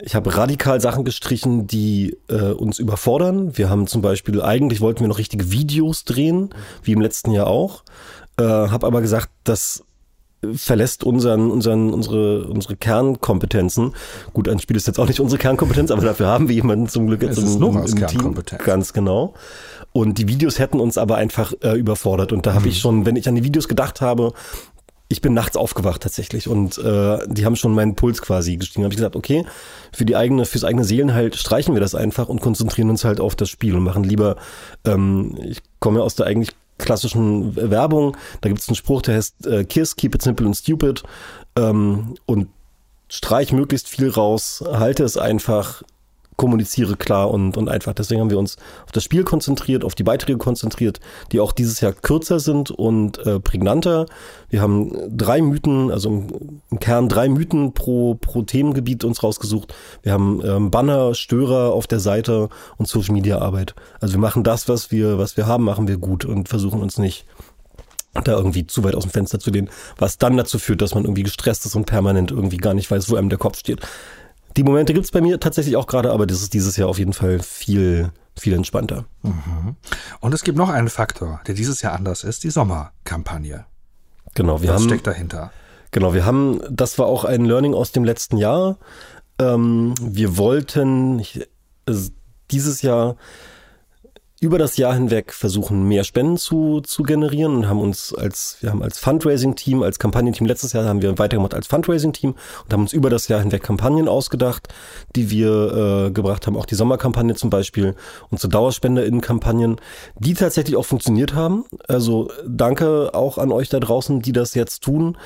ich 0.00 0.14
habe 0.14 0.36
radikal 0.36 0.80
Sachen 0.80 1.04
gestrichen, 1.04 1.66
die 1.66 2.16
äh, 2.28 2.50
uns 2.50 2.78
überfordern. 2.78 3.56
Wir 3.56 3.70
haben 3.70 3.86
zum 3.86 4.02
Beispiel, 4.02 4.42
eigentlich 4.42 4.80
wollten 4.80 5.00
wir 5.00 5.08
noch 5.08 5.18
richtige 5.18 5.50
Videos 5.50 6.04
drehen, 6.04 6.50
wie 6.82 6.92
im 6.92 7.00
letzten 7.00 7.30
Jahr 7.30 7.46
auch. 7.46 7.82
Äh, 8.38 8.42
habe 8.42 8.86
aber 8.86 9.00
gesagt, 9.00 9.30
das 9.44 9.84
verlässt 10.54 11.02
unseren, 11.02 11.50
unseren, 11.50 11.92
unsere, 11.92 12.44
unsere 12.44 12.76
Kernkompetenzen. 12.76 13.94
Gut, 14.32 14.48
ein 14.48 14.58
Spiel 14.58 14.76
ist 14.76 14.86
jetzt 14.86 14.98
auch 14.98 15.08
nicht 15.08 15.20
unsere 15.20 15.38
Kernkompetenz, 15.38 15.90
aber 15.90 16.02
dafür 16.02 16.26
haben 16.26 16.48
wir 16.48 16.54
jemanden 16.54 16.88
zum 16.88 17.06
Glück 17.06 17.22
jetzt 17.22 17.38
im, 17.38 17.62
im, 17.62 17.76
im 17.76 18.06
Team. 18.06 18.34
Ganz 18.64 18.92
genau. 18.92 19.34
Und 19.92 20.18
die 20.18 20.28
Videos 20.28 20.58
hätten 20.58 20.78
uns 20.78 20.98
aber 20.98 21.16
einfach 21.16 21.54
äh, 21.62 21.72
überfordert. 21.72 22.32
Und 22.32 22.44
da 22.44 22.52
habe 22.52 22.66
mhm. 22.66 22.70
ich 22.70 22.80
schon, 22.80 23.06
wenn 23.06 23.16
ich 23.16 23.28
an 23.28 23.34
die 23.34 23.44
Videos 23.44 23.66
gedacht 23.66 24.02
habe, 24.02 24.34
ich 25.08 25.20
bin 25.20 25.34
nachts 25.34 25.56
aufgewacht 25.56 26.02
tatsächlich 26.02 26.48
und 26.48 26.78
äh, 26.78 27.18
die 27.28 27.44
haben 27.44 27.56
schon 27.56 27.74
meinen 27.74 27.94
Puls 27.94 28.20
quasi 28.20 28.56
gestiegen. 28.56 28.82
Da 28.82 28.86
habe 28.86 28.94
ich 28.94 28.98
gesagt, 28.98 29.16
okay, 29.16 29.44
für 29.92 30.04
die 30.04 30.16
eigene, 30.16 30.44
fürs 30.44 30.64
eigene 30.64 30.84
Seelenheil 30.84 31.32
streichen 31.32 31.74
wir 31.74 31.80
das 31.80 31.94
einfach 31.94 32.28
und 32.28 32.40
konzentrieren 32.40 32.90
uns 32.90 33.04
halt 33.04 33.20
auf 33.20 33.36
das 33.36 33.48
Spiel 33.48 33.76
und 33.76 33.84
machen 33.84 34.02
lieber, 34.02 34.36
ähm, 34.84 35.36
ich 35.42 35.62
komme 35.78 36.00
ja 36.00 36.04
aus 36.04 36.16
der 36.16 36.26
eigentlich 36.26 36.50
klassischen 36.78 37.56
Werbung, 37.56 38.16
da 38.40 38.48
gibt 38.48 38.60
es 38.60 38.68
einen 38.68 38.76
Spruch, 38.76 39.02
der 39.02 39.16
heißt 39.16 39.46
äh, 39.46 39.64
Kiss, 39.64 39.96
keep 39.96 40.14
it 40.14 40.22
simple 40.22 40.46
and 40.46 40.56
stupid. 40.56 41.04
Ähm, 41.56 42.16
und 42.26 42.48
streich 43.08 43.52
möglichst 43.52 43.88
viel 43.88 44.10
raus, 44.10 44.62
halte 44.66 45.04
es 45.04 45.16
einfach, 45.16 45.82
kommuniziere 46.36 46.96
klar 46.96 47.30
und, 47.30 47.56
und 47.56 47.68
einfach. 47.68 47.94
Deswegen 47.94 48.20
haben 48.20 48.30
wir 48.30 48.38
uns 48.38 48.56
auf 48.84 48.92
das 48.92 49.02
Spiel 49.04 49.24
konzentriert, 49.24 49.84
auf 49.84 49.94
die 49.94 50.02
Beiträge 50.02 50.38
konzentriert, 50.38 51.00
die 51.32 51.40
auch 51.40 51.52
dieses 51.52 51.80
Jahr 51.80 51.92
kürzer 51.92 52.40
sind 52.40 52.70
und 52.70 53.18
äh, 53.26 53.40
prägnanter. 53.40 54.06
Wir 54.48 54.60
haben 54.60 54.92
drei 55.16 55.40
Mythen, 55.40 55.90
also 55.90 56.08
im, 56.08 56.60
im, 56.70 56.78
Kern 56.78 57.08
drei 57.08 57.28
Mythen 57.28 57.72
pro, 57.72 58.14
pro 58.14 58.42
Themengebiet 58.42 59.04
uns 59.04 59.22
rausgesucht. 59.22 59.74
Wir 60.02 60.12
haben 60.12 60.40
ähm, 60.44 60.70
Banner, 60.70 61.14
Störer 61.14 61.72
auf 61.72 61.86
der 61.86 62.00
Seite 62.00 62.48
und 62.76 62.86
Social 62.86 63.14
Media 63.14 63.38
Arbeit. 63.38 63.74
Also 64.00 64.14
wir 64.14 64.20
machen 64.20 64.44
das, 64.44 64.68
was 64.68 64.90
wir, 64.90 65.18
was 65.18 65.36
wir 65.36 65.46
haben, 65.46 65.64
machen 65.64 65.88
wir 65.88 65.96
gut 65.96 66.24
und 66.24 66.48
versuchen 66.48 66.82
uns 66.82 66.98
nicht 66.98 67.26
da 68.24 68.32
irgendwie 68.32 68.66
zu 68.66 68.82
weit 68.84 68.94
aus 68.94 69.02
dem 69.04 69.10
Fenster 69.10 69.38
zu 69.38 69.50
lehnen, 69.50 69.68
was 69.98 70.18
dann 70.18 70.36
dazu 70.36 70.58
führt, 70.58 70.80
dass 70.80 70.94
man 70.94 71.04
irgendwie 71.04 71.22
gestresst 71.22 71.66
ist 71.66 71.74
und 71.74 71.84
permanent 71.86 72.30
irgendwie 72.30 72.56
gar 72.56 72.74
nicht 72.74 72.90
weiß, 72.90 73.10
wo 73.10 73.16
einem 73.16 73.28
der 73.28 73.38
Kopf 73.38 73.58
steht. 73.58 73.80
Die 74.56 74.62
Momente 74.62 74.94
gibt 74.94 75.04
es 75.04 75.10
bei 75.12 75.20
mir 75.20 75.38
tatsächlich 75.38 75.76
auch 75.76 75.86
gerade, 75.86 76.12
aber 76.12 76.26
das 76.26 76.42
ist 76.42 76.54
dieses 76.54 76.76
Jahr 76.76 76.88
auf 76.88 76.98
jeden 76.98 77.12
Fall 77.12 77.40
viel, 77.40 78.10
viel 78.36 78.54
entspannter. 78.54 79.04
Mhm. 79.22 79.76
Und 80.20 80.34
es 80.34 80.44
gibt 80.44 80.56
noch 80.56 80.70
einen 80.70 80.88
Faktor, 80.88 81.40
der 81.46 81.54
dieses 81.54 81.82
Jahr 81.82 81.92
anders 81.92 82.24
ist, 82.24 82.42
die 82.44 82.50
Sommerkampagne. 82.50 83.66
Genau, 84.34 84.62
wir 84.62 84.70
Was 84.70 84.76
haben. 84.76 84.88
steckt 84.88 85.06
dahinter? 85.06 85.52
Genau, 85.90 86.14
wir 86.14 86.24
haben, 86.24 86.60
das 86.70 86.98
war 86.98 87.06
auch 87.06 87.24
ein 87.24 87.44
Learning 87.44 87.74
aus 87.74 87.92
dem 87.92 88.04
letzten 88.04 88.38
Jahr. 88.38 88.78
Ähm, 89.38 89.94
wir 90.00 90.36
wollten 90.36 91.22
dieses 92.50 92.82
Jahr 92.82 93.16
über 94.46 94.58
das 94.58 94.76
Jahr 94.76 94.94
hinweg 94.94 95.32
versuchen, 95.32 95.88
mehr 95.88 96.04
Spenden 96.04 96.36
zu, 96.36 96.80
zu 96.80 97.02
generieren 97.02 97.56
und 97.56 97.68
haben 97.68 97.80
uns 97.80 98.14
als, 98.14 98.58
wir 98.60 98.70
haben 98.70 98.80
als 98.80 98.98
Fundraising-Team, 99.00 99.82
als 99.82 99.98
Kampagnenteam, 99.98 100.46
letztes 100.46 100.72
Jahr 100.72 100.84
haben 100.84 101.02
wir 101.02 101.18
weitergemacht 101.18 101.52
als 101.52 101.66
Fundraising-Team 101.66 102.30
und 102.64 102.72
haben 102.72 102.82
uns 102.82 102.92
über 102.92 103.10
das 103.10 103.26
Jahr 103.26 103.40
hinweg 103.40 103.64
Kampagnen 103.64 104.08
ausgedacht, 104.08 104.68
die 105.16 105.30
wir 105.30 106.06
äh, 106.06 106.10
gebracht 106.12 106.46
haben, 106.46 106.56
auch 106.56 106.64
die 106.64 106.76
Sommerkampagne 106.76 107.34
zum 107.34 107.50
Beispiel, 107.50 107.96
unsere 108.30 108.48
DauerspenderInnen-Kampagnen, 108.50 109.80
die 110.16 110.34
tatsächlich 110.34 110.76
auch 110.76 110.86
funktioniert 110.86 111.34
haben. 111.34 111.64
Also 111.88 112.30
danke 112.46 113.14
auch 113.14 113.38
an 113.38 113.50
euch 113.50 113.68
da 113.68 113.80
draußen, 113.80 114.22
die 114.22 114.32
das 114.32 114.54
jetzt 114.54 114.84
tun. 114.84 115.18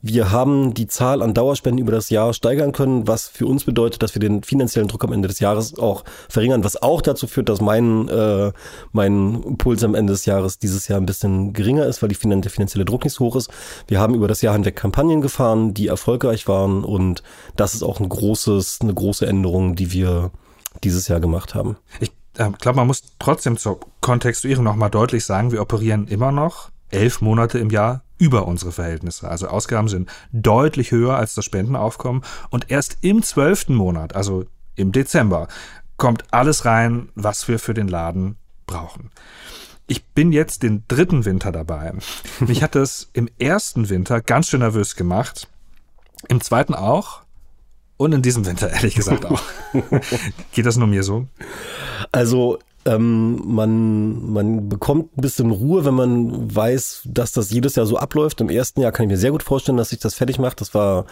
Wir 0.00 0.30
haben 0.30 0.74
die 0.74 0.86
Zahl 0.86 1.22
an 1.22 1.34
Dauerspenden 1.34 1.82
über 1.82 1.90
das 1.90 2.08
Jahr 2.08 2.32
steigern 2.32 2.70
können, 2.70 3.08
was 3.08 3.26
für 3.26 3.46
uns 3.46 3.64
bedeutet, 3.64 4.00
dass 4.00 4.14
wir 4.14 4.20
den 4.20 4.44
finanziellen 4.44 4.86
Druck 4.86 5.02
am 5.02 5.12
Ende 5.12 5.26
des 5.26 5.40
Jahres 5.40 5.76
auch 5.76 6.04
verringern, 6.28 6.62
was 6.62 6.80
auch 6.80 7.02
dazu 7.02 7.26
führt, 7.26 7.48
dass 7.48 7.60
mein, 7.60 8.08
äh, 8.08 8.52
mein 8.92 9.56
Puls 9.58 9.82
am 9.82 9.96
Ende 9.96 10.12
des 10.12 10.24
Jahres 10.24 10.60
dieses 10.60 10.86
Jahr 10.86 11.00
ein 11.00 11.06
bisschen 11.06 11.52
geringer 11.52 11.86
ist, 11.86 12.00
weil 12.00 12.08
die 12.08 12.16
der 12.16 12.50
finanzielle 12.50 12.84
Druck 12.84 13.02
nicht 13.02 13.14
so 13.14 13.24
hoch 13.24 13.34
ist. 13.34 13.50
Wir 13.88 13.98
haben 13.98 14.14
über 14.14 14.28
das 14.28 14.40
Jahr 14.40 14.54
hinweg 14.54 14.76
Kampagnen 14.76 15.20
gefahren, 15.20 15.74
die 15.74 15.88
erfolgreich 15.88 16.46
waren 16.46 16.84
und 16.84 17.24
das 17.56 17.74
ist 17.74 17.82
auch 17.82 17.98
ein 17.98 18.08
großes, 18.08 18.78
eine 18.82 18.94
große 18.94 19.26
Änderung, 19.26 19.74
die 19.74 19.92
wir 19.92 20.30
dieses 20.84 21.08
Jahr 21.08 21.18
gemacht 21.18 21.56
haben. 21.56 21.76
Ich 21.98 22.12
äh, 22.36 22.50
glaube, 22.60 22.76
man 22.76 22.86
muss 22.86 23.02
trotzdem 23.18 23.56
zur 23.56 23.80
Kontextuierung 24.00 24.62
nochmal 24.62 24.90
deutlich 24.90 25.24
sagen, 25.24 25.50
wir 25.50 25.60
operieren 25.60 26.06
immer 26.06 26.30
noch 26.30 26.70
elf 26.90 27.20
Monate 27.20 27.58
im 27.58 27.70
Jahr 27.70 28.02
über 28.18 28.46
unsere 28.46 28.72
Verhältnisse. 28.72 29.28
Also 29.28 29.48
Ausgaben 29.48 29.88
sind 29.88 30.10
deutlich 30.32 30.90
höher 30.90 31.16
als 31.16 31.34
das 31.34 31.44
Spendenaufkommen 31.44 32.22
und 32.50 32.70
erst 32.70 32.98
im 33.00 33.22
zwölften 33.22 33.74
Monat, 33.74 34.14
also 34.16 34.44
im 34.74 34.92
Dezember, 34.92 35.48
kommt 35.96 36.24
alles 36.32 36.64
rein, 36.64 37.08
was 37.14 37.48
wir 37.48 37.58
für 37.58 37.74
den 37.74 37.88
Laden 37.88 38.36
brauchen. 38.66 39.10
Ich 39.86 40.04
bin 40.04 40.32
jetzt 40.32 40.62
den 40.62 40.84
dritten 40.86 41.24
Winter 41.24 41.50
dabei. 41.50 41.94
Mich 42.40 42.62
hat 42.62 42.74
das 42.74 43.08
im 43.14 43.28
ersten 43.38 43.88
Winter 43.88 44.20
ganz 44.20 44.48
schön 44.48 44.60
nervös 44.60 44.96
gemacht, 44.96 45.48
im 46.28 46.40
zweiten 46.40 46.74
auch 46.74 47.22
und 47.96 48.12
in 48.12 48.22
diesem 48.22 48.46
Winter 48.46 48.70
ehrlich 48.70 48.94
gesagt 48.94 49.24
auch. 49.24 49.42
Geht 50.52 50.66
das 50.66 50.76
nur 50.76 50.88
mir 50.88 51.02
so? 51.02 51.26
Also 52.12 52.58
ähm, 52.88 53.42
man, 53.44 54.32
man 54.32 54.68
bekommt 54.68 55.16
ein 55.16 55.20
bisschen 55.20 55.50
Ruhe, 55.50 55.84
wenn 55.84 55.94
man 55.94 56.54
weiß, 56.54 57.02
dass 57.04 57.32
das 57.32 57.50
jedes 57.50 57.76
Jahr 57.76 57.86
so 57.86 57.98
abläuft. 57.98 58.40
Im 58.40 58.48
ersten 58.48 58.80
Jahr 58.80 58.92
kann 58.92 59.04
ich 59.04 59.10
mir 59.10 59.18
sehr 59.18 59.30
gut 59.30 59.42
vorstellen, 59.42 59.76
dass 59.76 59.90
sich 59.90 59.98
das 59.98 60.14
fertig 60.14 60.38
macht. 60.38 60.60
Das 60.60 60.72
war 60.74 61.04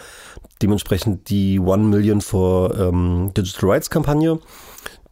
dementsprechend 0.61 1.29
die 1.29 1.59
One 1.59 1.83
Million 1.83 2.21
for 2.21 2.75
ähm, 2.77 3.31
Digital 3.37 3.69
Rights 3.69 3.89
Kampagne 3.89 4.39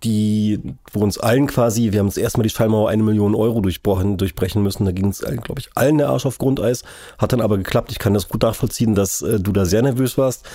die, 0.04 0.60
wo 0.92 1.02
uns 1.02 1.18
allen 1.18 1.48
quasi, 1.48 1.92
wir 1.92 2.00
haben 2.00 2.08
uns 2.08 2.18
erstmal 2.18 2.44
die 2.44 2.50
Schallmauer 2.50 2.90
eine 2.90 3.04
Million 3.04 3.34
Euro 3.34 3.62
durchbrechen, 3.62 4.18
durchbrechen 4.18 4.62
müssen. 4.62 4.86
Da 4.86 4.92
ging 4.92 5.08
es, 5.08 5.20
glaube 5.20 5.60
ich, 5.60 5.70
allen 5.76 5.98
der 5.98 6.10
Arsch 6.10 6.26
auf 6.26 6.38
Grundeis. 6.38 6.84
Hat 7.18 7.34
dann 7.34 7.42
aber 7.42 7.58
geklappt. 7.58 7.92
Ich 7.92 8.00
kann 8.00 8.14
das 8.14 8.28
gut 8.28 8.44
nachvollziehen, 8.44 8.96
dass 8.96 9.22
äh, 9.22 9.40
du 9.40 9.52
da 9.52 9.66
sehr 9.66 9.82
nervös 9.82 10.18
warst. 10.18 10.46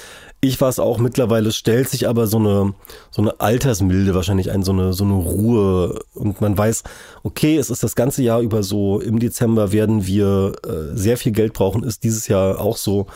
Ich 0.43 0.61
war 0.61 0.69
es 0.69 0.79
auch 0.79 0.99
mittlerweile, 0.99 1.53
stellt 1.53 1.89
sich 1.89 2.09
aber 2.09 2.27
so 2.27 2.39
eine, 2.39 2.75
so 3.11 3.21
eine 3.21 3.41
Altersmilde 3.41 4.15
wahrscheinlich 4.15 4.51
ein, 4.51 4.63
so 4.63 4.73
eine, 4.73 4.93
so 4.93 5.05
eine 5.05 5.15
Ruhe. 5.15 6.01
Und 6.15 6.41
man 6.41 6.57
weiß, 6.57 6.83
okay, 7.23 7.59
es 7.59 7.71
ist 7.71 7.83
das 7.83 7.95
ganze 7.95 8.23
Jahr 8.23 8.41
über 8.41 8.63
so, 8.63 9.01
im 9.01 9.19
Dezember 9.19 9.73
werden 9.73 10.07
wir 10.07 10.53
äh, 10.65 10.97
sehr 10.97 11.17
viel 11.17 11.33
Geld 11.33 11.53
brauchen, 11.53 11.83
ist 11.83 12.05
dieses 12.05 12.29
Jahr 12.29 12.61
auch 12.61 12.77
so. 12.77 13.07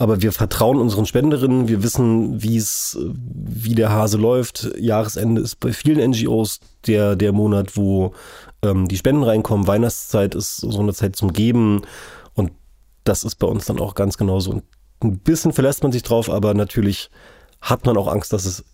Aber 0.00 0.22
wir 0.22 0.30
vertrauen 0.30 0.78
unseren 0.78 1.06
Spenderinnen, 1.06 1.66
wir 1.66 1.82
wissen, 1.82 2.40
wie 2.40 2.56
es, 2.56 2.96
wie 3.02 3.74
der 3.74 3.90
Hase 3.90 4.16
läuft. 4.16 4.70
Jahresende 4.78 5.42
ist 5.42 5.58
bei 5.58 5.72
vielen 5.72 6.12
NGOs 6.12 6.60
der, 6.86 7.16
der 7.16 7.32
Monat, 7.32 7.76
wo 7.76 8.14
ähm, 8.62 8.86
die 8.86 8.96
Spenden 8.96 9.24
reinkommen. 9.24 9.66
Weihnachtszeit 9.66 10.36
ist 10.36 10.58
so 10.58 10.78
eine 10.78 10.94
Zeit 10.94 11.16
zum 11.16 11.32
Geben. 11.32 11.82
Und 12.34 12.52
das 13.02 13.24
ist 13.24 13.36
bei 13.36 13.48
uns 13.48 13.64
dann 13.64 13.80
auch 13.80 13.96
ganz 13.96 14.16
genauso. 14.16 14.52
Und 14.52 14.62
ein 15.02 15.18
bisschen 15.18 15.52
verlässt 15.52 15.82
man 15.82 15.90
sich 15.90 16.04
drauf, 16.04 16.30
aber 16.30 16.54
natürlich 16.54 17.10
hat 17.60 17.84
man 17.84 17.96
auch 17.96 18.06
Angst, 18.06 18.32
dass 18.32 18.44
es 18.44 18.64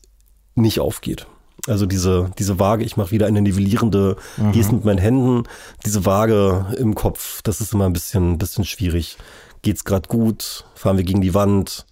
nicht 0.55 0.79
aufgeht. 0.79 1.27
Also 1.67 1.87
diese, 1.87 2.31
diese 2.39 2.59
Waage, 2.59 2.85
ich 2.85 2.99
mache 2.99 3.13
wieder 3.13 3.27
eine 3.27 3.41
nivellierende 3.41 4.17
mhm. 4.37 4.53
Geste 4.53 4.75
mit 4.75 4.85
meinen 4.85 4.99
Händen, 4.99 5.45
diese 5.87 6.05
Waage 6.05 6.67
im 6.79 6.95
Kopf, 6.95 7.41
das 7.43 7.63
ist 7.63 7.73
immer 7.73 7.87
ein 7.87 7.95
bisschen, 7.95 8.33
ein 8.33 8.39
bisschen 8.39 8.65
schwierig. 8.65 9.17
Geht's 9.65 9.85
gerade 9.85 10.09
gut? 10.11 10.67
Fahren 10.75 10.99
wir 10.99 11.05
gegen 11.05 11.23
die 11.23 11.33
Wand? 11.33 11.87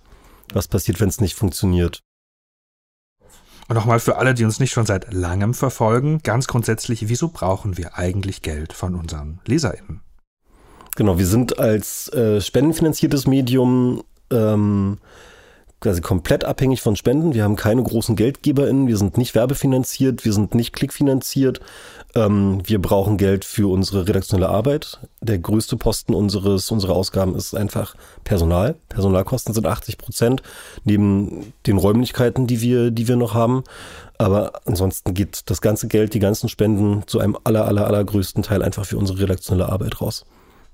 Was 0.53 0.69
passiert, 0.69 1.01
wenn 1.01 1.09
es 1.09 1.23
nicht 1.23 1.35
funktioniert? 1.35 2.03
Und 3.67 3.77
nochmal 3.77 3.99
für 3.99 4.17
alle, 4.17 4.35
die 4.35 4.45
uns 4.45 4.61
nicht 4.61 4.73
schon 4.73 4.85
seit 4.85 5.15
langem 5.15 5.55
verfolgen, 5.55 6.19
ganz 6.23 6.47
grundsätzlich, 6.49 7.09
wieso 7.09 7.29
brauchen 7.29 7.79
wir 7.79 7.97
eigentlich 7.97 8.43
Geld 8.43 8.75
von 8.75 8.95
unseren 8.95 9.41
LeserInnen? 9.47 10.03
Genau, 10.97 11.17
wir 11.17 11.27
sind 11.27 11.59
als 11.59 12.13
äh, 12.13 12.43
spendenfinanziertes 12.43 13.27
Medium 13.27 14.05
ähm, 14.31 14.99
quasi 15.83 16.01
komplett 16.01 16.45
abhängig 16.45 16.81
von 16.81 16.97
Spenden. 16.97 17.35
Wir 17.35 17.45
haben 17.45 17.57
keine 17.57 17.83
großen 17.83 18.17
GeldgeberInnen, 18.17 18.87
wir 18.87 18.97
sind 18.97 19.19
nicht 19.19 19.35
werbefinanziert, 19.35 20.25
wir 20.25 20.33
sind 20.33 20.55
nicht 20.55 20.73
klickfinanziert. 20.73 21.61
Ähm, 22.15 22.63
wir 22.65 22.81
brauchen 22.81 23.17
Geld 23.17 23.45
für 23.45 23.71
unsere 23.71 24.07
redaktionelle 24.07 24.49
Arbeit. 24.49 25.01
Der 25.21 25.39
größte 25.39 25.77
Posten 25.77 26.15
unseres, 26.15 26.71
unserer 26.71 26.95
Ausgaben 26.95 27.35
ist 27.35 27.55
einfach 27.55 27.95
Personal. 28.25 28.77
Personalkosten 28.89 29.55
sind 29.55 29.67
80 29.67 29.99
Prozent, 29.99 30.43
neben 30.85 31.53
den 31.67 31.79
Räumlichkeiten, 31.79 32.47
die 32.47 32.61
wir, 32.61 32.91
die 32.91 33.09
wir 33.09 33.17
noch 33.17 33.35
haben. 33.35 33.65
Aber 34.19 34.53
ansonsten 34.67 35.15
geht 35.15 35.51
das 35.51 35.61
ganze 35.61 35.89
Geld, 35.89 36.15
die 36.15 36.21
ganzen 36.21 36.49
Spenden 36.49 37.03
zu 37.07 37.19
einem 37.19 37.37
aller, 37.45 37.67
aller, 37.67 37.87
allergrößten 37.87 38.43
Teil 38.43 38.63
einfach 38.63 38.87
für 38.87 38.99
unsere 38.99 39.21
redaktionelle 39.21 39.69
Arbeit 39.69 40.01
raus. 40.01 40.25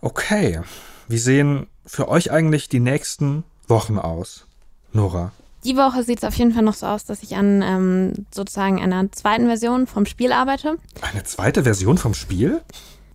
Okay. 0.00 0.60
Wie 1.08 1.18
sehen 1.18 1.66
für 1.86 2.08
euch 2.08 2.30
eigentlich 2.30 2.68
die 2.68 2.80
nächsten 2.80 3.44
Wochen 3.66 3.98
aus? 3.98 4.47
Nora. 4.92 5.32
Die 5.64 5.76
Woche 5.76 6.02
sieht 6.02 6.18
es 6.18 6.24
auf 6.24 6.34
jeden 6.34 6.52
Fall 6.52 6.62
noch 6.62 6.74
so 6.74 6.86
aus, 6.86 7.04
dass 7.04 7.22
ich 7.22 7.36
an 7.36 7.62
ähm, 7.62 8.26
sozusagen 8.32 8.80
einer 8.80 9.10
zweiten 9.12 9.46
Version 9.46 9.86
vom 9.86 10.06
Spiel 10.06 10.32
arbeite. 10.32 10.76
Eine 11.00 11.24
zweite 11.24 11.64
Version 11.64 11.98
vom 11.98 12.14
Spiel? 12.14 12.60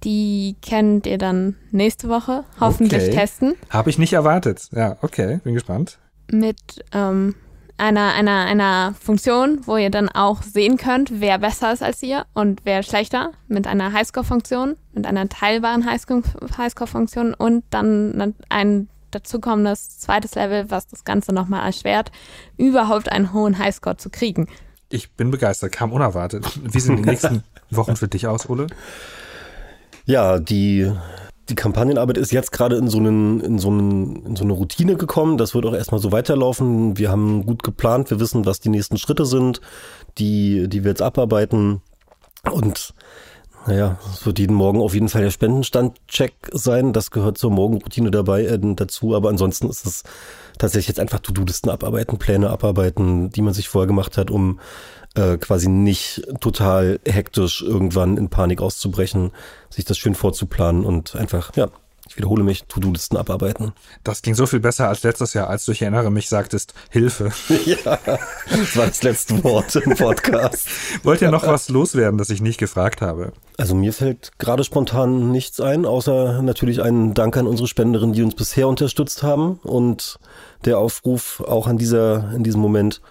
Die 0.04 0.56
könnt 0.68 1.08
ihr 1.08 1.18
dann 1.18 1.56
nächste 1.72 2.10
Woche 2.10 2.44
hoffentlich 2.60 3.04
okay. 3.04 3.16
testen. 3.16 3.56
Habe 3.70 3.90
ich 3.90 3.98
nicht 3.98 4.12
erwartet. 4.12 4.68
Ja, 4.72 4.98
okay, 5.02 5.40
bin 5.46 5.54
gespannt. 5.54 6.00
Mit 6.30 6.84
ähm, 6.92 7.36
einer, 7.78 8.14
einer, 8.14 8.46
einer 8.46 8.94
Funktion, 9.00 9.62
wo 9.66 9.78
ihr 9.78 9.90
dann 9.90 10.10
auch 10.10 10.44
sehen 10.44 10.78
könnt, 10.78 11.22
wer 11.22 11.38
besser 11.40 11.72
ist 11.72 11.82
als 11.82 12.04
ihr 12.04 12.26
und 12.34 12.62
wer 12.66 12.84
schlechter. 12.84 13.32
Mit 13.48 13.66
einer 13.66 13.94
Highscore-Funktion, 13.94 14.76
mit 14.94 15.06
einer 15.06 15.30
teilbaren 15.30 15.86
Highscore-Funktion 15.86 17.34
und 17.34 17.64
dann 17.70 18.36
ein 18.50 18.90
dazu 19.16 19.40
kommendes 19.40 20.00
zweites 20.00 20.36
Level, 20.36 20.70
was 20.70 20.88
das 20.88 21.04
Ganze 21.04 21.34
nochmal 21.34 21.66
erschwert, 21.66 22.12
überhaupt 22.58 23.12
einen 23.12 23.34
hohen 23.34 23.58
Highscore 23.58 23.98
zu 23.98 24.10
kriegen. 24.10 24.48
Ich 24.90 25.12
bin 25.12 25.32
begeistert, 25.32 25.72
kam 25.72 25.92
unerwartet. 25.92 26.46
Wie 26.62 26.80
sehen 26.80 26.98
die 26.98 27.04
nächsten 27.10 27.44
Wochen 27.72 27.96
für 27.96 28.08
dich 28.08 28.28
aus, 28.28 28.50
Ole? 28.50 28.68
Ja, 30.06 30.40
die, 30.40 30.92
die 31.50 31.56
Kampagnenarbeit 31.56 32.18
ist 32.18 32.32
jetzt 32.32 32.52
gerade 32.52 32.76
in 32.76 32.88
so, 32.88 32.98
einen, 32.98 33.40
in, 33.40 33.60
so 33.60 33.70
einen, 33.70 34.26
in 34.26 34.36
so 34.36 34.44
eine 34.44 34.54
Routine 34.54 34.96
gekommen. 34.96 35.38
Das 35.38 35.56
wird 35.56 35.66
auch 35.66 35.74
erstmal 35.74 36.00
so 36.00 36.12
weiterlaufen. 36.12 36.98
Wir 36.98 37.10
haben 37.10 37.46
gut 37.46 37.64
geplant, 37.64 38.10
wir 38.12 38.20
wissen, 38.20 38.46
was 38.46 38.60
die 38.60 38.70
nächsten 38.70 38.98
Schritte 38.98 39.26
sind, 39.26 39.62
die, 40.18 40.68
die 40.68 40.84
wir 40.84 40.92
jetzt 40.92 41.02
abarbeiten. 41.02 41.82
Und 42.52 42.94
Naja, 43.66 43.98
es 44.12 44.26
wird 44.26 44.40
jeden 44.40 44.56
Morgen 44.56 44.82
auf 44.82 44.94
jeden 44.94 45.08
Fall 45.08 45.22
der 45.22 45.32
Spendenstand-Check 45.32 46.34
sein. 46.52 46.92
Das 46.92 47.12
gehört 47.12 47.38
zur 47.38 47.52
Morgenroutine 47.52 48.12
dabei 48.12 48.44
äh, 48.44 48.60
dazu. 48.62 49.16
Aber 49.16 49.30
ansonsten 49.30 49.70
ist 49.70 49.86
es 49.86 50.04
tatsächlich 50.58 50.90
jetzt 50.90 51.00
einfach 51.00 51.20
To-Do-Listen 51.20 51.70
abarbeiten, 51.70 52.18
Pläne 52.18 52.50
abarbeiten, 52.50 53.30
die 53.30 53.42
man 53.42 53.54
sich 53.54 53.70
vorher 53.70 53.88
gemacht 53.88 54.18
hat, 54.18 54.32
um 54.32 54.60
äh, 55.16 55.38
quasi 55.38 55.70
nicht 55.70 56.28
total 56.42 57.00
hektisch 57.06 57.62
irgendwann 57.62 58.18
in 58.18 58.30
Panik 58.30 58.62
auszubrechen, 58.62 59.32
sich 59.70 59.86
das 59.86 59.98
schön 59.98 60.16
vorzuplanen 60.16 60.84
und 60.84 61.16
einfach, 61.16 61.56
ja, 61.56 61.70
ich 62.08 62.18
wiederhole 62.18 62.44
mich, 62.44 62.66
To-Do-Listen 62.66 63.18
abarbeiten. 63.18 63.74
Das 64.04 64.22
ging 64.22 64.36
so 64.36 64.46
viel 64.46 64.60
besser 64.60 64.90
als 64.90 65.04
letztes 65.04 65.34
Jahr, 65.34 65.50
als 65.50 65.66
du, 65.66 65.72
ich 65.72 65.82
erinnere 65.82 66.12
mich, 66.12 66.28
sagtest, 66.28 66.74
Hilfe. 66.90 67.32
ja, 67.66 67.76
das 67.86 68.76
war 68.78 68.88
das 68.88 69.04
letzte 69.04 69.44
Wort 69.44 69.76
im 69.78 69.96
Podcast. 69.96 70.68
Wollt 71.04 71.22
ihr 71.22 71.32
noch 71.32 71.48
was 71.48 71.70
loswerden, 71.70 72.18
das 72.18 72.30
ich 72.30 72.42
nicht 72.42 72.60
gefragt 72.60 73.02
habe? 73.02 73.32
Also 73.58 73.74
mir 73.74 73.94
fällt 73.94 74.32
gerade 74.38 74.64
spontan 74.64 75.32
nichts 75.32 75.62
ein, 75.62 75.86
außer 75.86 76.42
natürlich 76.42 76.82
einen 76.82 77.14
Dank 77.14 77.38
an 77.38 77.48
unsere 77.48 77.68
Spenderinnen, 77.68 78.14
die 78.14 78.24
uns 78.24 78.36
bisher 78.36 78.68
unterstützt 78.68 79.24
haben 79.24 79.60
und 79.64 80.20
der 80.66 80.80
Aufruf 80.80 81.42
auch 81.42 81.68
an 81.68 81.78
dieser, 81.78 82.34
in 82.34 82.44
diesem 82.44 82.62
Moment, 82.62 83.02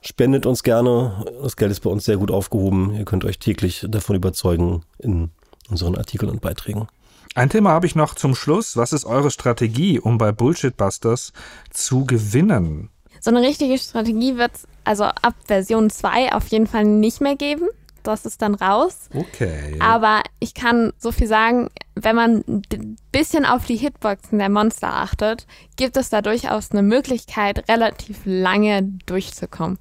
spendet 0.00 0.44
uns 0.44 0.62
gerne. 0.62 1.24
Das 1.42 1.56
Geld 1.56 1.70
ist 1.70 1.80
bei 1.80 1.90
uns 1.90 2.04
sehr 2.04 2.16
gut 2.16 2.30
aufgehoben. 2.30 2.94
Ihr 2.94 3.04
könnt 3.04 3.24
euch 3.24 3.38
täglich 3.38 3.86
davon 3.88 4.16
überzeugen 4.16 4.82
in 4.98 5.30
unseren 5.70 5.96
Artikeln 5.96 6.30
und 6.30 6.40
Beiträgen. 6.40 6.88
Ein 7.36 7.50
Thema 7.50 7.70
habe 7.70 7.86
ich 7.86 7.96
noch 7.96 8.14
zum 8.14 8.36
Schluss. 8.36 8.76
Was 8.76 8.92
ist 8.92 9.04
eure 9.04 9.32
Strategie, 9.32 9.98
um 9.98 10.18
bei 10.18 10.30
Bullshit-Busters 10.30 11.32
zu 11.70 12.04
gewinnen? 12.04 12.90
So 13.20 13.30
eine 13.30 13.40
richtige 13.40 13.76
Strategie 13.76 14.36
wird 14.36 14.54
es 14.54 14.68
also 14.84 15.04
ab 15.04 15.34
Version 15.46 15.90
2 15.90 16.32
auf 16.32 16.46
jeden 16.48 16.68
Fall 16.68 16.84
nicht 16.84 17.20
mehr 17.20 17.34
geben. 17.34 17.68
Das 18.04 18.24
ist 18.24 18.40
dann 18.40 18.54
raus. 18.54 19.08
Okay. 19.12 19.76
Aber 19.80 20.22
ich 20.38 20.54
kann 20.54 20.92
so 20.96 21.10
viel 21.10 21.26
sagen, 21.26 21.70
wenn 21.96 22.14
man 22.14 22.44
ein 22.46 22.96
bisschen 23.10 23.46
auf 23.46 23.64
die 23.64 23.76
Hitboxen 23.76 24.38
der 24.38 24.50
Monster 24.50 24.92
achtet, 24.92 25.46
gibt 25.76 25.96
es 25.96 26.10
da 26.10 26.22
durchaus 26.22 26.70
eine 26.70 26.82
Möglichkeit, 26.82 27.68
relativ 27.68 28.20
lange 28.26 28.82
durchzukommen. 29.06 29.78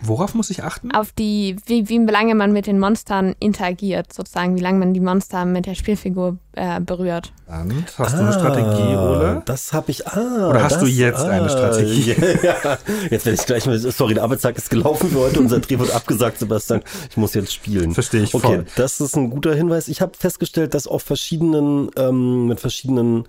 Worauf 0.00 0.34
muss 0.34 0.50
ich 0.50 0.64
achten? 0.64 0.90
Auf 0.92 1.12
die, 1.12 1.56
wie, 1.66 1.88
wie 1.88 1.98
lange 1.98 2.34
man 2.34 2.52
mit 2.52 2.66
den 2.66 2.78
Monstern 2.78 3.34
interagiert, 3.38 4.12
sozusagen, 4.12 4.56
wie 4.56 4.60
lange 4.60 4.78
man 4.78 4.94
die 4.94 5.00
Monster 5.00 5.44
mit 5.44 5.66
der 5.66 5.74
Spielfigur 5.74 6.38
äh, 6.52 6.80
berührt. 6.80 7.32
Und 7.46 7.84
hast 7.98 8.14
ah, 8.14 8.16
du 8.16 8.22
eine 8.24 8.32
Strategie, 8.32 8.96
Ole? 8.96 9.42
Das 9.44 9.72
habe 9.72 9.90
ich. 9.90 10.06
Ah, 10.06 10.48
Oder 10.48 10.64
hast 10.64 10.76
das, 10.76 10.82
du 10.82 10.86
jetzt 10.86 11.20
ah, 11.20 11.28
eine 11.28 11.48
Strategie? 11.48 12.16
Ja, 12.42 12.78
jetzt 13.10 13.26
werde 13.26 13.38
ich 13.38 13.46
gleich 13.46 13.66
mal. 13.66 13.78
Sorry, 13.78 14.14
der 14.14 14.22
Arbeitstag 14.22 14.56
ist 14.56 14.70
gelaufen 14.70 15.10
für 15.10 15.18
heute. 15.18 15.40
Unser 15.40 15.60
Dreh 15.60 15.78
wird 15.78 15.94
abgesagt, 15.94 16.38
Sebastian. 16.38 16.82
Ich 17.10 17.16
muss 17.16 17.34
jetzt 17.34 17.52
spielen. 17.52 17.92
Verstehe 17.92 18.22
ich 18.22 18.34
okay, 18.34 18.46
voll. 18.46 18.66
das 18.76 19.00
ist 19.00 19.16
ein 19.16 19.30
guter 19.30 19.54
Hinweis. 19.54 19.88
Ich 19.88 20.00
habe 20.00 20.12
festgestellt, 20.18 20.74
dass 20.74 20.86
auf 20.86 21.02
verschiedenen, 21.02 21.90
ähm, 21.96 22.46
mit 22.46 22.60
verschiedenen 22.60 23.24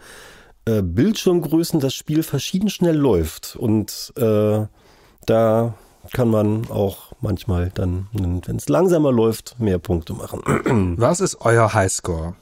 äh, 0.65 0.81
Bildschirmgrößen 0.81 1.79
das 1.79 1.93
Spiel 1.93 2.23
verschieden 2.23 2.69
schnell 2.69 2.95
läuft. 2.95 3.55
Und 3.55 4.13
äh, 4.17 4.65
da 5.25 5.73
kann 6.11 6.29
man 6.29 6.69
auch 6.69 7.11
manchmal 7.21 7.71
dann, 7.73 8.07
wenn 8.13 8.55
es 8.55 8.69
langsamer 8.69 9.11
läuft, 9.11 9.59
mehr 9.59 9.79
Punkte 9.79 10.13
machen. 10.13 10.41
Was 10.97 11.21
ist 11.21 11.41
euer 11.41 11.73
Highscore? 11.73 12.35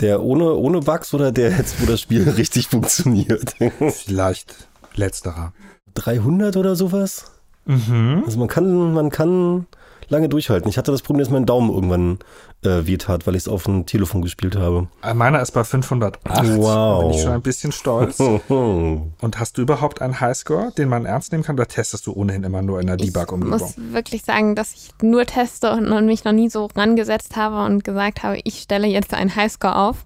Der 0.00 0.22
ohne, 0.22 0.54
ohne 0.54 0.80
Bugs 0.80 1.14
oder 1.14 1.32
der 1.32 1.50
jetzt, 1.50 1.80
wo 1.80 1.86
das 1.86 2.00
Spiel 2.00 2.28
richtig 2.36 2.68
funktioniert? 2.68 3.54
Vielleicht 3.90 4.68
letzterer. 4.94 5.52
300 5.94 6.56
oder 6.56 6.74
sowas? 6.74 7.32
Mhm. 7.64 8.22
Also 8.24 8.38
man 8.38 8.48
kann, 8.48 8.92
man 8.92 9.10
kann 9.10 9.66
lange 10.12 10.28
durchhalten. 10.28 10.68
Ich 10.68 10.78
hatte 10.78 10.92
das 10.92 11.02
Problem, 11.02 11.24
dass 11.24 11.30
mein 11.30 11.46
Daumen 11.46 11.70
irgendwann 11.70 12.18
äh, 12.62 12.86
wehtat, 12.86 13.26
weil 13.26 13.34
ich 13.34 13.42
es 13.42 13.48
auf 13.48 13.64
dem 13.64 13.86
Telefon 13.86 14.22
gespielt 14.22 14.54
habe. 14.54 14.86
Äh, 15.02 15.14
meiner 15.14 15.42
ist 15.42 15.50
bei 15.50 15.64
508. 15.64 16.20
Wow. 16.56 17.00
Da 17.00 17.00
bin 17.00 17.10
ich 17.10 17.22
schon 17.22 17.32
ein 17.32 17.42
bisschen 17.42 17.72
stolz. 17.72 18.20
Und 18.48 19.38
hast 19.40 19.58
du 19.58 19.62
überhaupt 19.62 20.00
einen 20.00 20.20
Highscore, 20.20 20.72
den 20.76 20.88
man 20.88 21.06
ernst 21.06 21.32
nehmen 21.32 21.42
kann, 21.42 21.56
oder 21.56 21.66
testest 21.66 22.06
du 22.06 22.12
ohnehin 22.12 22.44
immer 22.44 22.62
nur 22.62 22.80
in 22.80 22.86
der 22.86 22.96
Debug-Umgebung? 22.96 23.56
Ich 23.56 23.76
muss 23.76 23.92
wirklich 23.92 24.22
sagen, 24.22 24.54
dass 24.54 24.72
ich 24.72 24.90
nur 25.02 25.26
teste 25.26 25.72
und 25.72 26.06
mich 26.06 26.24
noch 26.24 26.32
nie 26.32 26.48
so 26.48 26.66
rangesetzt 26.76 27.34
habe 27.34 27.64
und 27.64 27.82
gesagt 27.82 28.22
habe, 28.22 28.38
ich 28.44 28.60
stelle 28.60 28.86
jetzt 28.86 29.14
einen 29.14 29.34
Highscore 29.34 29.76
auf. 29.76 30.04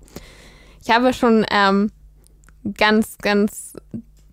Ich 0.83 0.90
habe 0.90 1.12
schon 1.12 1.45
ähm, 1.51 1.90
ganz, 2.79 3.19
ganz 3.19 3.75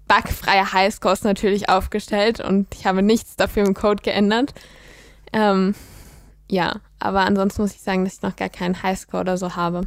bugfreie 0.07 0.71
Highscores 0.71 1.23
natürlich 1.23 1.69
aufgestellt 1.69 2.39
und 2.39 2.67
ich 2.75 2.85
habe 2.85 3.01
nichts 3.01 3.35
dafür 3.35 3.65
im 3.65 3.73
Code 3.73 4.03
geändert. 4.03 4.53
Ähm, 5.33 5.75
ja, 6.49 6.79
aber 6.99 7.21
ansonsten 7.21 7.63
muss 7.63 7.73
ich 7.73 7.81
sagen, 7.81 8.05
dass 8.05 8.15
ich 8.15 8.21
noch 8.21 8.35
gar 8.35 8.49
keinen 8.49 8.81
Highscore 8.81 9.21
oder 9.21 9.37
so 9.37 9.55
habe. 9.55 9.81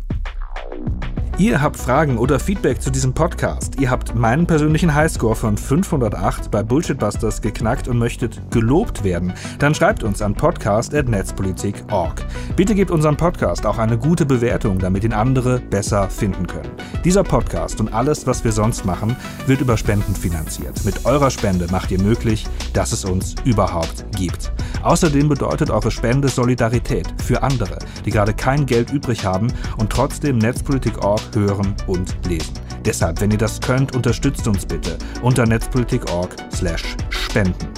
Ihr 1.38 1.60
habt 1.60 1.76
Fragen 1.76 2.16
oder 2.16 2.40
Feedback 2.40 2.80
zu 2.80 2.90
diesem 2.90 3.12
Podcast. 3.12 3.78
Ihr 3.78 3.90
habt 3.90 4.14
meinen 4.14 4.46
persönlichen 4.46 4.94
Highscore 4.94 5.36
von 5.36 5.58
508 5.58 6.50
bei 6.50 6.62
Bullshitbusters 6.62 7.42
geknackt 7.42 7.88
und 7.88 7.98
möchtet 7.98 8.40
gelobt 8.50 9.04
werden. 9.04 9.34
Dann 9.58 9.74
schreibt 9.74 10.02
uns 10.02 10.22
an 10.22 10.32
podcast.netzpolitik.org. 10.34 12.24
Bitte 12.56 12.74
gebt 12.74 12.90
unserem 12.90 13.18
Podcast 13.18 13.66
auch 13.66 13.76
eine 13.76 13.98
gute 13.98 14.24
Bewertung, 14.24 14.78
damit 14.78 15.04
ihn 15.04 15.12
andere 15.12 15.58
besser 15.58 16.08
finden 16.08 16.46
können. 16.46 16.70
Dieser 17.04 17.22
Podcast 17.22 17.80
und 17.80 17.92
alles, 17.92 18.26
was 18.26 18.42
wir 18.42 18.52
sonst 18.52 18.86
machen, 18.86 19.14
wird 19.46 19.60
über 19.60 19.76
Spenden 19.76 20.14
finanziert. 20.14 20.86
Mit 20.86 21.04
eurer 21.04 21.30
Spende 21.30 21.66
macht 21.70 21.90
ihr 21.90 22.00
möglich, 22.00 22.46
dass 22.72 22.92
es 22.92 23.04
uns 23.04 23.34
überhaupt 23.44 24.06
gibt. 24.16 24.52
Außerdem 24.82 25.28
bedeutet 25.28 25.68
eure 25.68 25.90
Spende 25.90 26.28
Solidarität 26.28 27.08
für 27.22 27.42
andere, 27.42 27.78
die 28.06 28.10
gerade 28.10 28.32
kein 28.32 28.64
Geld 28.64 28.90
übrig 28.90 29.26
haben 29.26 29.48
und 29.76 29.90
trotzdem 29.90 30.38
Netzpolitik.org 30.38 31.25
hören 31.34 31.74
und 31.86 32.14
lesen. 32.26 32.52
Deshalb, 32.84 33.20
wenn 33.20 33.30
ihr 33.30 33.38
das 33.38 33.60
könnt, 33.60 33.94
unterstützt 33.96 34.46
uns 34.46 34.64
bitte 34.64 34.96
unter 35.22 35.44
netzpolitik.org/spenden. 35.46 37.68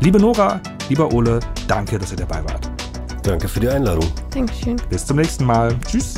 Liebe 0.00 0.20
Nora, 0.20 0.60
lieber 0.88 1.12
Ole, 1.12 1.40
danke, 1.66 1.98
dass 1.98 2.12
ihr 2.12 2.18
dabei 2.18 2.44
wart. 2.44 2.70
Danke 3.22 3.48
für 3.48 3.60
die 3.60 3.68
Einladung. 3.68 4.06
Dankeschön. 4.30 4.76
Bis 4.90 5.06
zum 5.06 5.16
nächsten 5.16 5.44
Mal. 5.44 5.74
Tschüss. 5.86 6.14